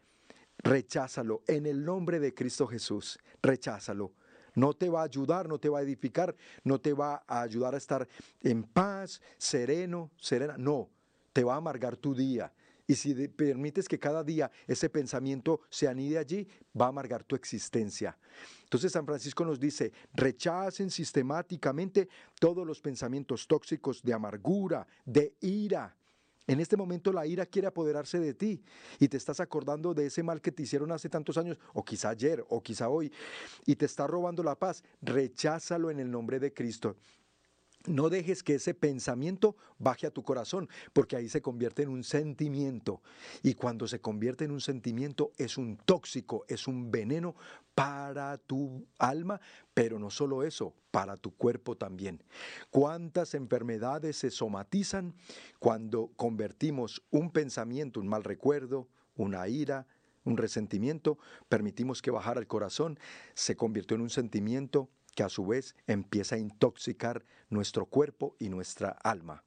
[0.60, 4.14] Recházalo en el nombre de Cristo Jesús, recházalo.
[4.56, 7.76] No te va a ayudar, no te va a edificar, no te va a ayudar
[7.76, 8.08] a estar
[8.42, 10.56] en paz, sereno, serena.
[10.58, 10.90] No,
[11.32, 12.52] te va a amargar tu día
[12.88, 16.48] y si permites que cada día ese pensamiento se anide allí,
[16.80, 18.18] va a amargar tu existencia.
[18.64, 22.08] Entonces San Francisco nos dice, rechacen sistemáticamente
[22.40, 25.96] todos los pensamientos tóxicos de amargura, de ira.
[26.48, 28.64] En este momento la ira quiere apoderarse de ti
[29.00, 32.10] y te estás acordando de ese mal que te hicieron hace tantos años, o quizá
[32.10, 33.12] ayer, o quizá hoy,
[33.66, 34.82] y te está robando la paz.
[35.02, 36.96] Recházalo en el nombre de Cristo.
[37.88, 42.04] No dejes que ese pensamiento baje a tu corazón, porque ahí se convierte en un
[42.04, 43.02] sentimiento.
[43.44, 47.36] Y cuando se convierte en un sentimiento es un tóxico, es un veneno
[47.74, 49.40] para tu alma,
[49.74, 52.24] pero no solo eso, para tu cuerpo también.
[52.70, 55.14] ¿Cuántas enfermedades se somatizan
[55.60, 59.88] cuando convertimos un pensamiento, un mal recuerdo, una ira,
[60.24, 61.18] un resentimiento,
[61.50, 63.00] permitimos que bajara el corazón,
[63.34, 68.50] se convirtió en un sentimiento que a su vez empieza a intoxicar nuestro cuerpo y
[68.50, 69.44] nuestra alma.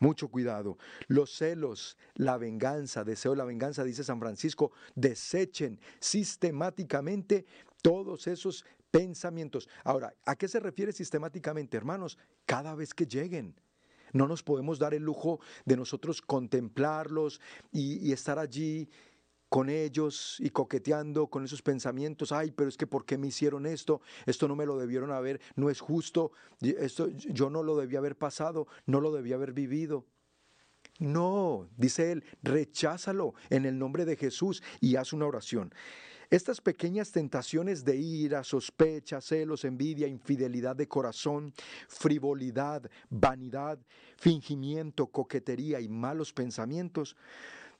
[0.00, 0.78] Mucho cuidado.
[1.06, 7.46] Los celos, la venganza, deseo la venganza, dice San Francisco, desechen sistemáticamente
[7.82, 9.68] todos esos pensamientos.
[9.84, 12.18] Ahora, ¿a qué se refiere sistemáticamente, hermanos?
[12.44, 13.54] Cada vez que lleguen.
[14.12, 17.40] No nos podemos dar el lujo de nosotros contemplarlos
[17.70, 18.88] y, y estar allí
[19.48, 23.66] con ellos y coqueteando con esos pensamientos, ay, pero es que ¿por qué me hicieron
[23.66, 24.00] esto?
[24.26, 28.16] Esto no me lo debieron haber, no es justo, esto yo no lo debía haber
[28.16, 30.04] pasado, no lo debía haber vivido.
[30.98, 35.72] No, dice él, recházalo en el nombre de Jesús y haz una oración.
[36.28, 41.52] Estas pequeñas tentaciones de ira, sospecha, celos, envidia, infidelidad de corazón,
[41.86, 43.78] frivolidad, vanidad,
[44.16, 47.16] fingimiento, coquetería y malos pensamientos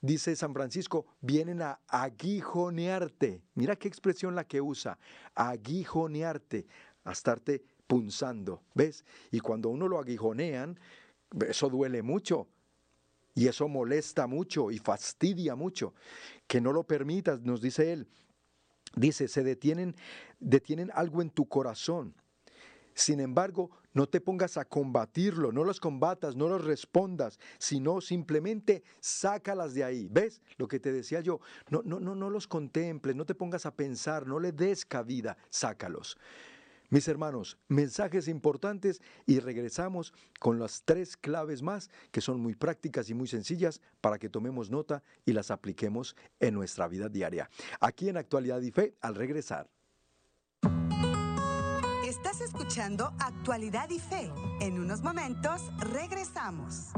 [0.01, 3.42] dice San Francisco, vienen a aguijonearte.
[3.55, 4.99] Mira qué expresión la que usa,
[5.34, 6.66] aguijonearte,
[7.05, 9.05] a estarte punzando, ¿ves?
[9.30, 10.78] Y cuando uno lo aguijonean,
[11.47, 12.49] eso duele mucho.
[13.34, 15.94] Y eso molesta mucho y fastidia mucho.
[16.47, 18.09] Que no lo permitas, nos dice él.
[18.94, 19.94] Dice, se detienen,
[20.40, 22.14] detienen algo en tu corazón.
[22.94, 28.82] Sin embargo, no te pongas a combatirlo, no los combatas, no los respondas, sino simplemente
[29.01, 30.07] sácalas de ahí.
[30.11, 30.42] ¿Ves?
[30.59, 31.40] Lo que te decía yo,
[31.70, 35.38] no, no, no, no los contemples, no te pongas a pensar, no le des cabida,
[35.49, 36.18] sácalos.
[36.90, 43.09] Mis hermanos, mensajes importantes y regresamos con las tres claves más que son muy prácticas
[43.09, 47.49] y muy sencillas para que tomemos nota y las apliquemos en nuestra vida diaria.
[47.80, 49.70] Aquí en Actualidad y Fe, al regresar.
[52.37, 54.30] Estás escuchando Actualidad y Fe.
[54.61, 56.89] En unos momentos regresamos.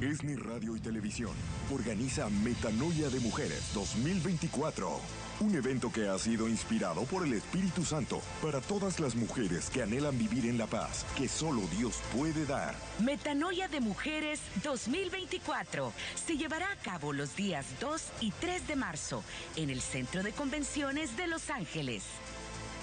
[0.00, 1.30] ESNI Radio y Televisión
[1.72, 4.98] organiza Metanoia de Mujeres 2024.
[5.40, 9.82] Un evento que ha sido inspirado por el Espíritu Santo para todas las mujeres que
[9.82, 12.74] anhelan vivir en la paz que solo Dios puede dar.
[12.98, 19.22] Metanoia de Mujeres 2024 se llevará a cabo los días 2 y 3 de marzo
[19.54, 22.02] en el Centro de Convenciones de Los Ángeles.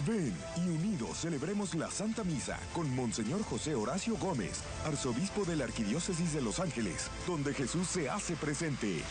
[0.06, 5.66] Ven y unidos celebremos la Santa Misa con Monseñor José Horacio Gómez, arzobispo de la
[5.66, 9.02] Arquidiócesis de Los Ángeles, donde Jesús se hace presente.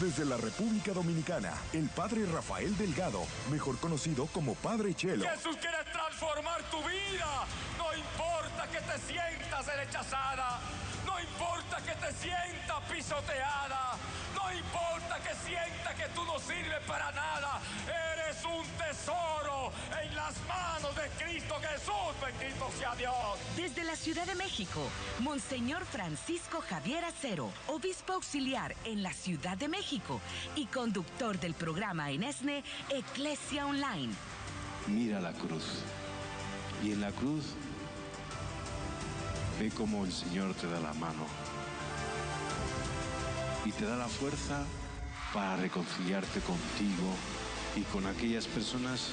[0.00, 5.24] Desde la República Dominicana, el Padre Rafael Delgado, mejor conocido como Padre Chelo.
[5.24, 7.46] Jesús quiere transformar tu vida.
[7.78, 10.60] No importa que te sientas rechazada.
[11.06, 13.96] No importa que te sientas pisoteada.
[14.34, 17.60] No importa que sientas que tú no sirves para nada.
[17.86, 18.15] Eres
[18.46, 19.72] un tesoro
[20.02, 22.14] en las manos de Cristo Jesús.
[22.20, 23.14] Bendito sea Dios.
[23.56, 24.80] Desde la Ciudad de México,
[25.20, 30.20] Monseñor Francisco Javier Acero, obispo auxiliar en la Ciudad de México
[30.54, 34.12] y conductor del programa en ESNE, Eclesia Online.
[34.86, 35.82] Mira la cruz.
[36.82, 37.44] Y en la cruz
[39.58, 41.26] ve cómo el Señor te da la mano
[43.64, 44.64] y te da la fuerza
[45.32, 47.14] para reconciliarte contigo
[47.76, 49.08] y con aquellas personas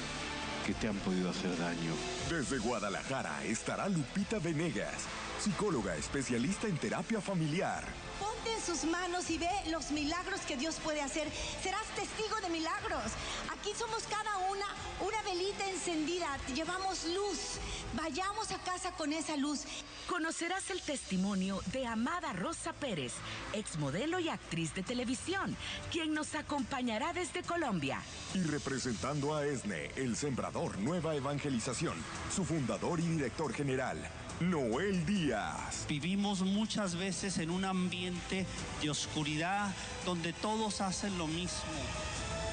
[0.66, 1.92] que te han podido hacer daño.
[2.30, 5.04] Desde Guadalajara estará Lupita Venegas,
[5.38, 7.84] psicóloga especialista en terapia familiar.
[8.18, 11.28] Ponte en sus manos y ve los milagros que Dios puede hacer.
[11.62, 13.12] Serás testigo de milagros.
[13.52, 14.66] Aquí somos cada una
[15.00, 16.28] una velita encendida.
[16.54, 17.58] Llevamos luz.
[17.96, 19.60] Vayamos a casa con esa luz.
[20.08, 23.12] Conocerás el testimonio de Amada Rosa Pérez,
[23.52, 25.56] exmodelo y actriz de televisión,
[25.92, 28.00] quien nos acompañará desde Colombia.
[28.34, 31.94] Y representando a ESNE, el Sembrador Nueva Evangelización,
[32.34, 33.98] su fundador y director general,
[34.40, 35.86] Noel Díaz.
[35.88, 38.44] Vivimos muchas veces en un ambiente
[38.82, 39.72] de oscuridad
[40.04, 41.72] donde todos hacen lo mismo.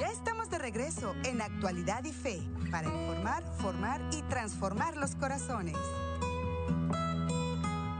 [0.00, 2.42] Ya estamos de regreso en Actualidad y Fe
[2.72, 5.76] para informar, formar y transformar los corazones.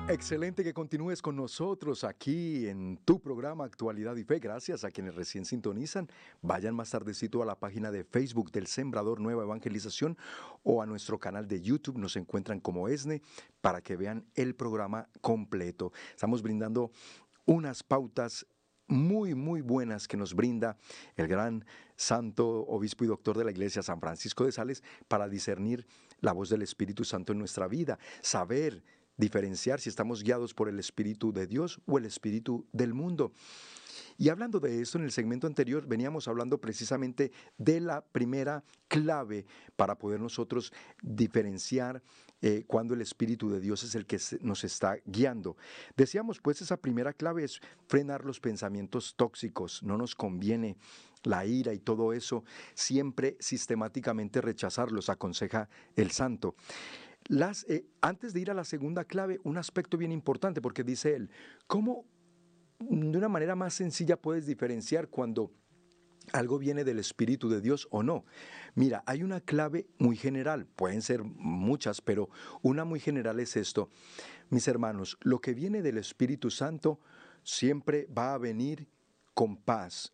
[0.06, 4.38] Excelente que continúes con nosotros aquí en tu programa Actualidad y Fe.
[4.38, 6.10] Gracias a quienes recién sintonizan.
[6.42, 10.18] Vayan más tardecito a la página de Facebook del Sembrador Nueva Evangelización
[10.62, 11.96] o a nuestro canal de YouTube.
[11.96, 13.22] Nos encuentran como ESNE
[13.62, 15.90] para que vean el programa completo.
[16.10, 16.90] Estamos brindando
[17.46, 18.46] unas pautas
[18.86, 20.76] muy, muy buenas que nos brinda
[21.16, 21.64] el gran
[21.96, 25.86] santo obispo y doctor de la iglesia San Francisco de Sales para discernir
[26.20, 28.82] la voz del Espíritu Santo en nuestra vida, saber
[29.16, 33.32] diferenciar si estamos guiados por el Espíritu de Dios o el Espíritu del mundo.
[34.16, 39.44] Y hablando de esto, en el segmento anterior veníamos hablando precisamente de la primera clave
[39.76, 42.02] para poder nosotros diferenciar
[42.40, 45.56] eh, cuando el Espíritu de Dios es el que nos está guiando.
[45.96, 49.82] Decíamos, pues, esa primera clave es frenar los pensamientos tóxicos.
[49.82, 50.76] No nos conviene
[51.24, 52.44] la ira y todo eso,
[52.74, 56.54] siempre sistemáticamente rechazarlos, aconseja el santo.
[57.30, 61.30] Eh, antes de ir a la segunda clave, un aspecto bien importante, porque dice él,
[61.66, 62.04] ¿cómo
[62.78, 65.50] de una manera más sencilla puedes diferenciar cuando
[66.32, 68.24] algo viene del Espíritu de Dios o no?
[68.74, 72.28] Mira, hay una clave muy general, pueden ser muchas, pero
[72.62, 73.90] una muy general es esto.
[74.50, 77.00] Mis hermanos, lo que viene del Espíritu Santo
[77.42, 78.88] siempre va a venir
[79.34, 80.13] con paz,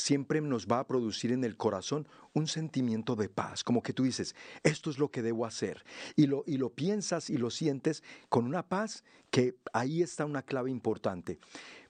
[0.00, 4.04] siempre nos va a producir en el corazón un sentimiento de paz, como que tú
[4.04, 5.84] dices, esto es lo que debo hacer.
[6.16, 10.42] Y lo, y lo piensas y lo sientes con una paz que ahí está una
[10.42, 11.38] clave importante.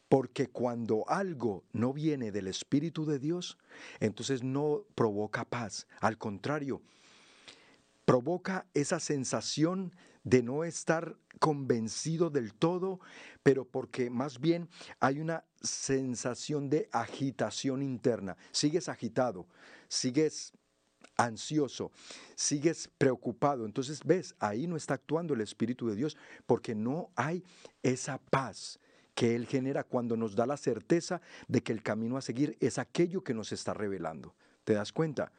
[0.08, 3.58] Porque cuando algo no viene del Espíritu de Dios,
[4.00, 5.86] entonces no provoca paz.
[6.00, 6.82] Al contrario,
[8.04, 9.94] provoca esa sensación
[10.24, 13.00] de no estar convencido del todo,
[13.42, 18.36] pero porque más bien hay una sensación de agitación interna.
[18.52, 19.46] Sigues agitado,
[19.88, 20.52] sigues
[21.16, 21.92] ansioso,
[22.34, 23.66] sigues preocupado.
[23.66, 27.44] Entonces, ves, ahí no está actuando el Espíritu de Dios porque no hay
[27.82, 28.78] esa paz
[29.14, 32.78] que Él genera cuando nos da la certeza de que el camino a seguir es
[32.78, 34.34] aquello que nos está revelando.
[34.64, 35.32] ¿Te das cuenta?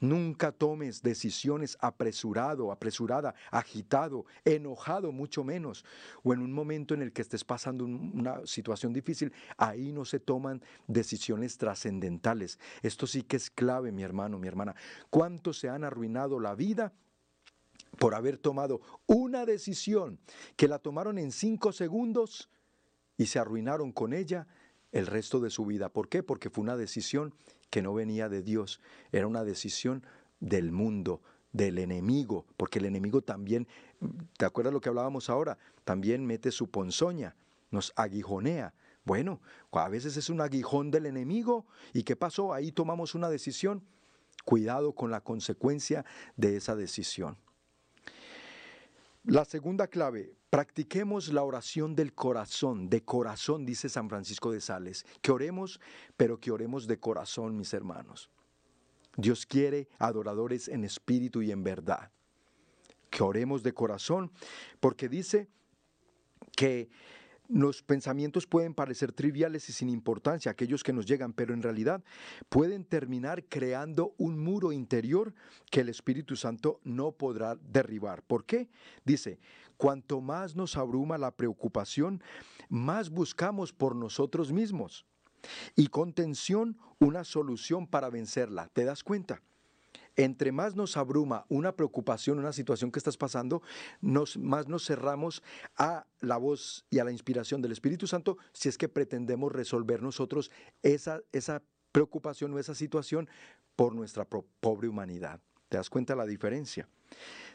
[0.00, 5.84] Nunca tomes decisiones apresurado, apresurada, agitado, enojado, mucho menos.
[6.22, 10.20] O en un momento en el que estés pasando una situación difícil, ahí no se
[10.20, 12.58] toman decisiones trascendentales.
[12.82, 14.76] Esto sí que es clave, mi hermano, mi hermana.
[15.10, 16.92] ¿Cuántos se han arruinado la vida?
[17.98, 20.18] por haber tomado una decisión
[20.56, 22.48] que la tomaron en cinco segundos
[23.16, 24.46] y se arruinaron con ella
[24.92, 25.88] el resto de su vida.
[25.88, 26.22] ¿Por qué?
[26.22, 27.34] Porque fue una decisión
[27.70, 28.80] que no venía de Dios,
[29.12, 30.04] era una decisión
[30.40, 33.66] del mundo, del enemigo, porque el enemigo también,
[34.36, 35.58] ¿te acuerdas lo que hablábamos ahora?
[35.84, 37.36] También mete su ponzoña,
[37.70, 38.74] nos aguijonea.
[39.04, 39.40] Bueno,
[39.72, 42.52] a veces es un aguijón del enemigo y ¿qué pasó?
[42.52, 43.82] Ahí tomamos una decisión.
[44.44, 46.04] Cuidado con la consecuencia
[46.36, 47.36] de esa decisión.
[49.24, 55.04] La segunda clave, practiquemos la oración del corazón, de corazón, dice San Francisco de Sales,
[55.20, 55.80] que oremos,
[56.16, 58.30] pero que oremos de corazón, mis hermanos.
[59.16, 62.10] Dios quiere adoradores en espíritu y en verdad.
[63.10, 64.30] Que oremos de corazón,
[64.80, 65.48] porque dice
[66.56, 66.88] que
[67.48, 72.04] los pensamientos pueden parecer triviales y sin importancia, aquellos que nos llegan, pero en realidad
[72.48, 75.34] pueden terminar creando un muro interior
[75.70, 78.22] que el Espíritu Santo no podrá derribar.
[78.22, 78.68] ¿Por qué?
[79.04, 79.40] Dice,
[79.76, 82.22] cuanto más nos abruma la preocupación,
[82.68, 85.06] más buscamos por nosotros mismos
[85.74, 88.68] y con tensión una solución para vencerla.
[88.72, 89.40] ¿Te das cuenta?
[90.18, 93.62] Entre más nos abruma una preocupación, una situación que estás pasando,
[94.00, 95.42] más nos cerramos
[95.76, 100.02] a la voz y a la inspiración del Espíritu Santo si es que pretendemos resolver
[100.02, 100.50] nosotros
[100.82, 101.62] esa, esa
[101.92, 103.28] preocupación o esa situación
[103.76, 105.40] por nuestra pobre humanidad.
[105.68, 106.88] ¿Te das cuenta la diferencia?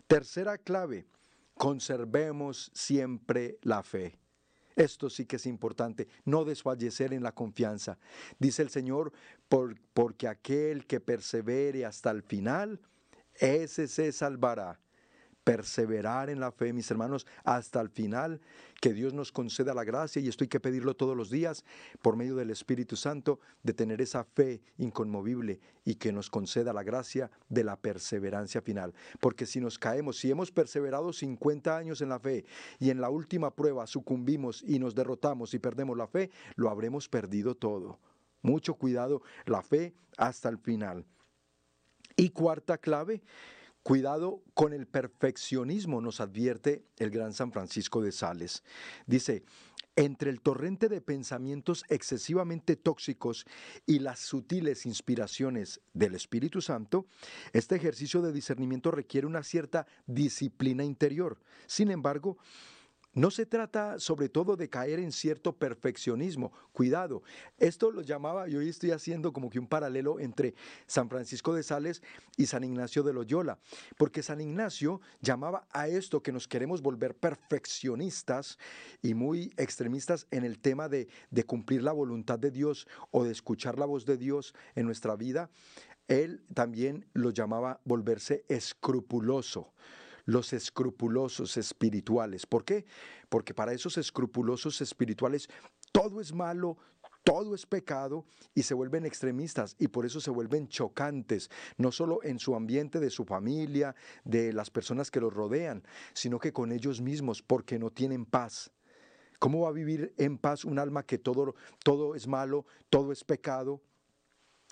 [0.08, 1.06] Tercera clave,
[1.56, 4.18] conservemos siempre la fe.
[4.76, 7.98] Esto sí que es importante, no desfallecer en la confianza.
[8.40, 9.12] Dice el Señor,
[9.94, 12.80] porque aquel que persevere hasta el final,
[13.36, 14.80] ese se salvará
[15.44, 18.42] perseverar en la fe, mis hermanos, hasta el final,
[18.82, 21.64] que Dios nos conceda la gracia, y esto hay que pedirlo todos los días,
[22.02, 26.84] por medio del Espíritu Santo, de tener esa fe inconmovible y que nos conceda la
[26.84, 28.94] gracia de la perseverancia final.
[29.20, 32.46] Porque si nos caemos, si hemos perseverado 50 años en la fe
[32.80, 37.10] y en la última prueba sucumbimos y nos derrotamos y perdemos la fe, lo habremos
[37.10, 38.00] perdido todo.
[38.42, 41.06] Mucho cuidado, la fe hasta el final.
[42.16, 43.24] Y cuarta clave,
[43.84, 48.64] Cuidado con el perfeccionismo, nos advierte el gran San Francisco de Sales.
[49.08, 49.44] Dice,
[49.98, 53.46] entre el torrente de pensamientos excesivamente tóxicos
[53.86, 57.08] y las sutiles inspiraciones del Espíritu Santo,
[57.52, 61.38] este ejercicio de discernimiento requiere una cierta disciplina interior.
[61.68, 62.38] Sin embargo,
[63.14, 66.52] no se trata sobre todo de caer en cierto perfeccionismo.
[66.72, 67.22] Cuidado,
[67.58, 70.56] esto lo llamaba, yo hoy estoy haciendo como que un paralelo entre
[70.88, 72.02] San Francisco de Sales
[72.38, 73.60] y San Ignacio de Loyola,
[73.98, 78.58] porque San Ignacio llamaba a esto que nos queremos volver perfeccionistas
[79.02, 83.32] y muy extremistas en el tema de, de cumplir la voluntad de Dios o de
[83.32, 85.52] escuchar la voz de Dios en nuestra vida.
[86.08, 89.74] Él también lo llamaba volverse escrupuloso
[90.26, 92.46] los escrupulosos espirituales.
[92.46, 92.86] ¿Por qué?
[93.30, 95.50] Porque para esos escrupulosos espirituales
[95.92, 96.78] todo es malo,
[97.24, 102.20] todo es pecado y se vuelven extremistas y por eso se vuelven chocantes, no solo
[102.24, 103.96] en su ambiente, de su familia,
[104.26, 108.72] de las personas que los rodean, sino que con ellos mismos, porque no tienen paz.
[109.40, 113.24] ¿Cómo va a vivir en paz un alma que todo, todo es malo, todo es
[113.24, 113.82] pecado?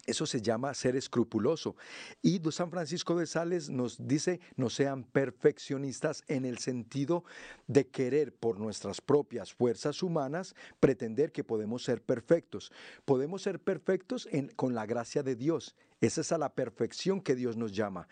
[0.07, 1.75] Eso se llama ser escrupuloso.
[2.21, 7.23] Y San Francisco de Sales nos dice, no sean perfeccionistas en el sentido
[7.67, 12.71] de querer por nuestras propias fuerzas humanas pretender que podemos ser perfectos.
[13.05, 15.75] Podemos ser perfectos con la gracia de Dios.
[16.01, 18.07] Esa es a la perfección que Dios nos llama.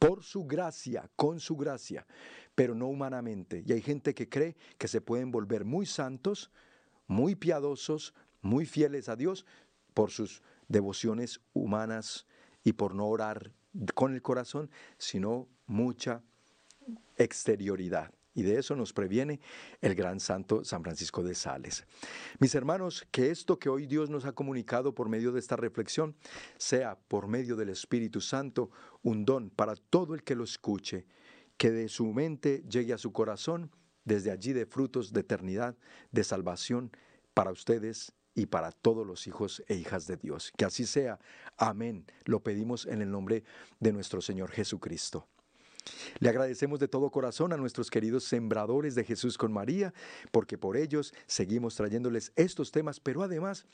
[0.00, 2.04] Por su gracia, con su gracia,
[2.56, 3.62] pero no humanamente.
[3.64, 6.50] Y hay gente que cree que se pueden volver muy santos,
[7.06, 8.12] muy piadosos,
[8.42, 9.46] muy fieles a Dios
[9.94, 12.26] por sus devociones humanas
[12.62, 13.52] y por no orar
[13.94, 16.22] con el corazón, sino mucha
[17.16, 18.12] exterioridad.
[18.34, 19.40] Y de eso nos previene
[19.80, 21.84] el gran santo San Francisco de Sales.
[22.38, 26.14] Mis hermanos, que esto que hoy Dios nos ha comunicado por medio de esta reflexión
[26.56, 28.70] sea por medio del Espíritu Santo
[29.02, 31.04] un don para todo el que lo escuche,
[31.56, 33.72] que de su mente llegue a su corazón,
[34.04, 35.76] desde allí de frutos de eternidad,
[36.12, 36.92] de salvación
[37.34, 40.52] para ustedes y para todos los hijos e hijas de Dios.
[40.56, 41.18] Que así sea.
[41.56, 42.06] Amén.
[42.24, 43.42] Lo pedimos en el nombre
[43.80, 45.26] de nuestro Señor Jesucristo.
[46.20, 49.92] Le agradecemos de todo corazón a nuestros queridos sembradores de Jesús con María,
[50.30, 53.66] porque por ellos seguimos trayéndoles estos temas, pero además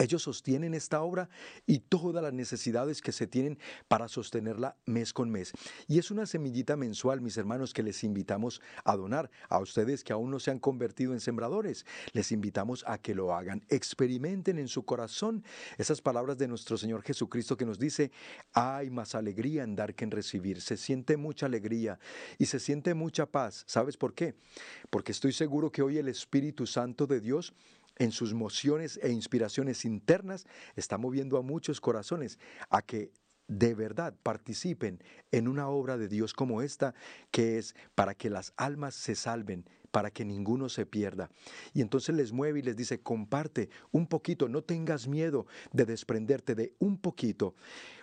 [0.00, 1.28] ellos sostienen esta obra
[1.66, 5.52] y todas las necesidades que se tienen para sostenerla mes con mes.
[5.86, 9.30] Y es una semillita mensual, mis hermanos, que les invitamos a donar.
[9.48, 13.34] A ustedes que aún no se han convertido en sembradores, les invitamos a que lo
[13.34, 13.62] hagan.
[13.68, 15.44] Experimenten en su corazón
[15.78, 18.10] esas palabras de nuestro Señor Jesucristo que nos dice,
[18.52, 20.60] hay más alegría en dar que en recibir.
[20.60, 21.98] Se siente mucha alegría
[22.38, 23.64] y se siente mucha paz.
[23.66, 24.34] ¿Sabes por qué?
[24.88, 27.54] Porque estoy seguro que hoy el Espíritu Santo de Dios
[28.00, 32.38] en sus mociones e inspiraciones internas, está moviendo a muchos corazones
[32.70, 33.12] a que
[33.46, 36.94] de verdad participen en una obra de Dios como esta,
[37.30, 41.30] que es para que las almas se salven, para que ninguno se pierda.
[41.72, 46.54] Y entonces les mueve y les dice, comparte un poquito, no tengas miedo de desprenderte
[46.54, 47.54] de un poquito.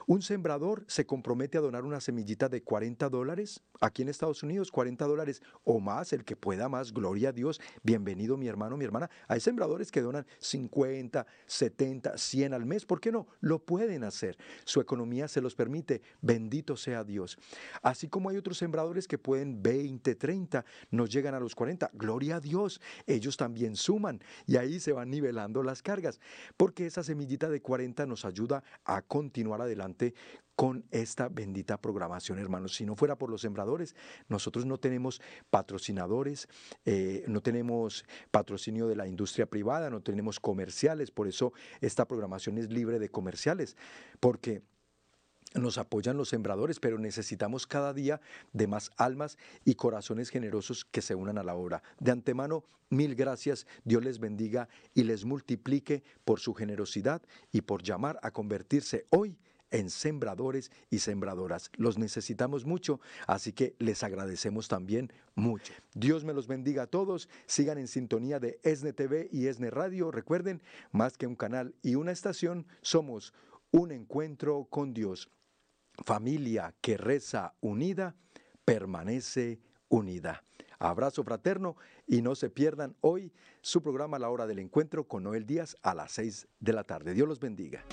[0.10, 4.72] Un sembrador se compromete a donar una semillita de 40 dólares, aquí en Estados Unidos,
[4.72, 8.86] 40 dólares o más, el que pueda más, gloria a Dios, bienvenido mi hermano, mi
[8.86, 9.10] hermana.
[9.28, 13.28] Hay sembradores que donan 50, 70, 100 al mes, ¿por qué no?
[13.42, 17.38] Lo pueden hacer, su economía se los permite, bendito sea Dios.
[17.82, 22.38] Así como hay otros sembradores que pueden 20, 30, nos llegan a los 40, gloria
[22.38, 26.20] a Dios, ellos también suman y ahí se van nivelando las cargas,
[26.58, 30.14] porque esa semillita de 40 nos ayuda a continuar adelante
[30.58, 32.76] con esta bendita programación, hermanos.
[32.76, 33.96] Si no fuera por los sembradores,
[34.28, 35.22] nosotros no tenemos
[35.52, 36.48] patrocinadores,
[36.84, 42.58] eh, no tenemos patrocinio de la industria privada, no tenemos comerciales, por eso esta programación
[42.58, 43.78] es libre de comerciales,
[44.20, 44.64] porque
[45.58, 48.22] nos apoyan los sembradores, pero necesitamos cada día
[48.54, 51.84] de más almas y corazones generosos que se unan a la obra.
[52.00, 57.84] De antemano, mil gracias, Dios les bendiga y les multiplique por su generosidad y por
[57.84, 59.38] llamar a convertirse hoy
[59.72, 61.72] en sembradores y sembradoras.
[61.76, 65.74] Los necesitamos mucho, así que les agradecemos también mucho.
[65.94, 67.30] Dios me los bendiga a todos.
[67.46, 70.12] Sigan en sintonía de ESNE TV y ESNE Radio.
[70.12, 73.34] Recuerden, más que un canal y una estación, somos
[73.72, 75.30] un encuentro con Dios.
[76.04, 78.16] Familia que reza unida,
[78.66, 80.44] permanece unida.
[80.80, 81.76] Abrazo fraterno
[82.06, 83.32] y no se pierdan hoy
[83.62, 87.14] su programa La Hora del Encuentro con Noel Díaz a las 6 de la tarde.
[87.14, 87.84] Dios los bendiga.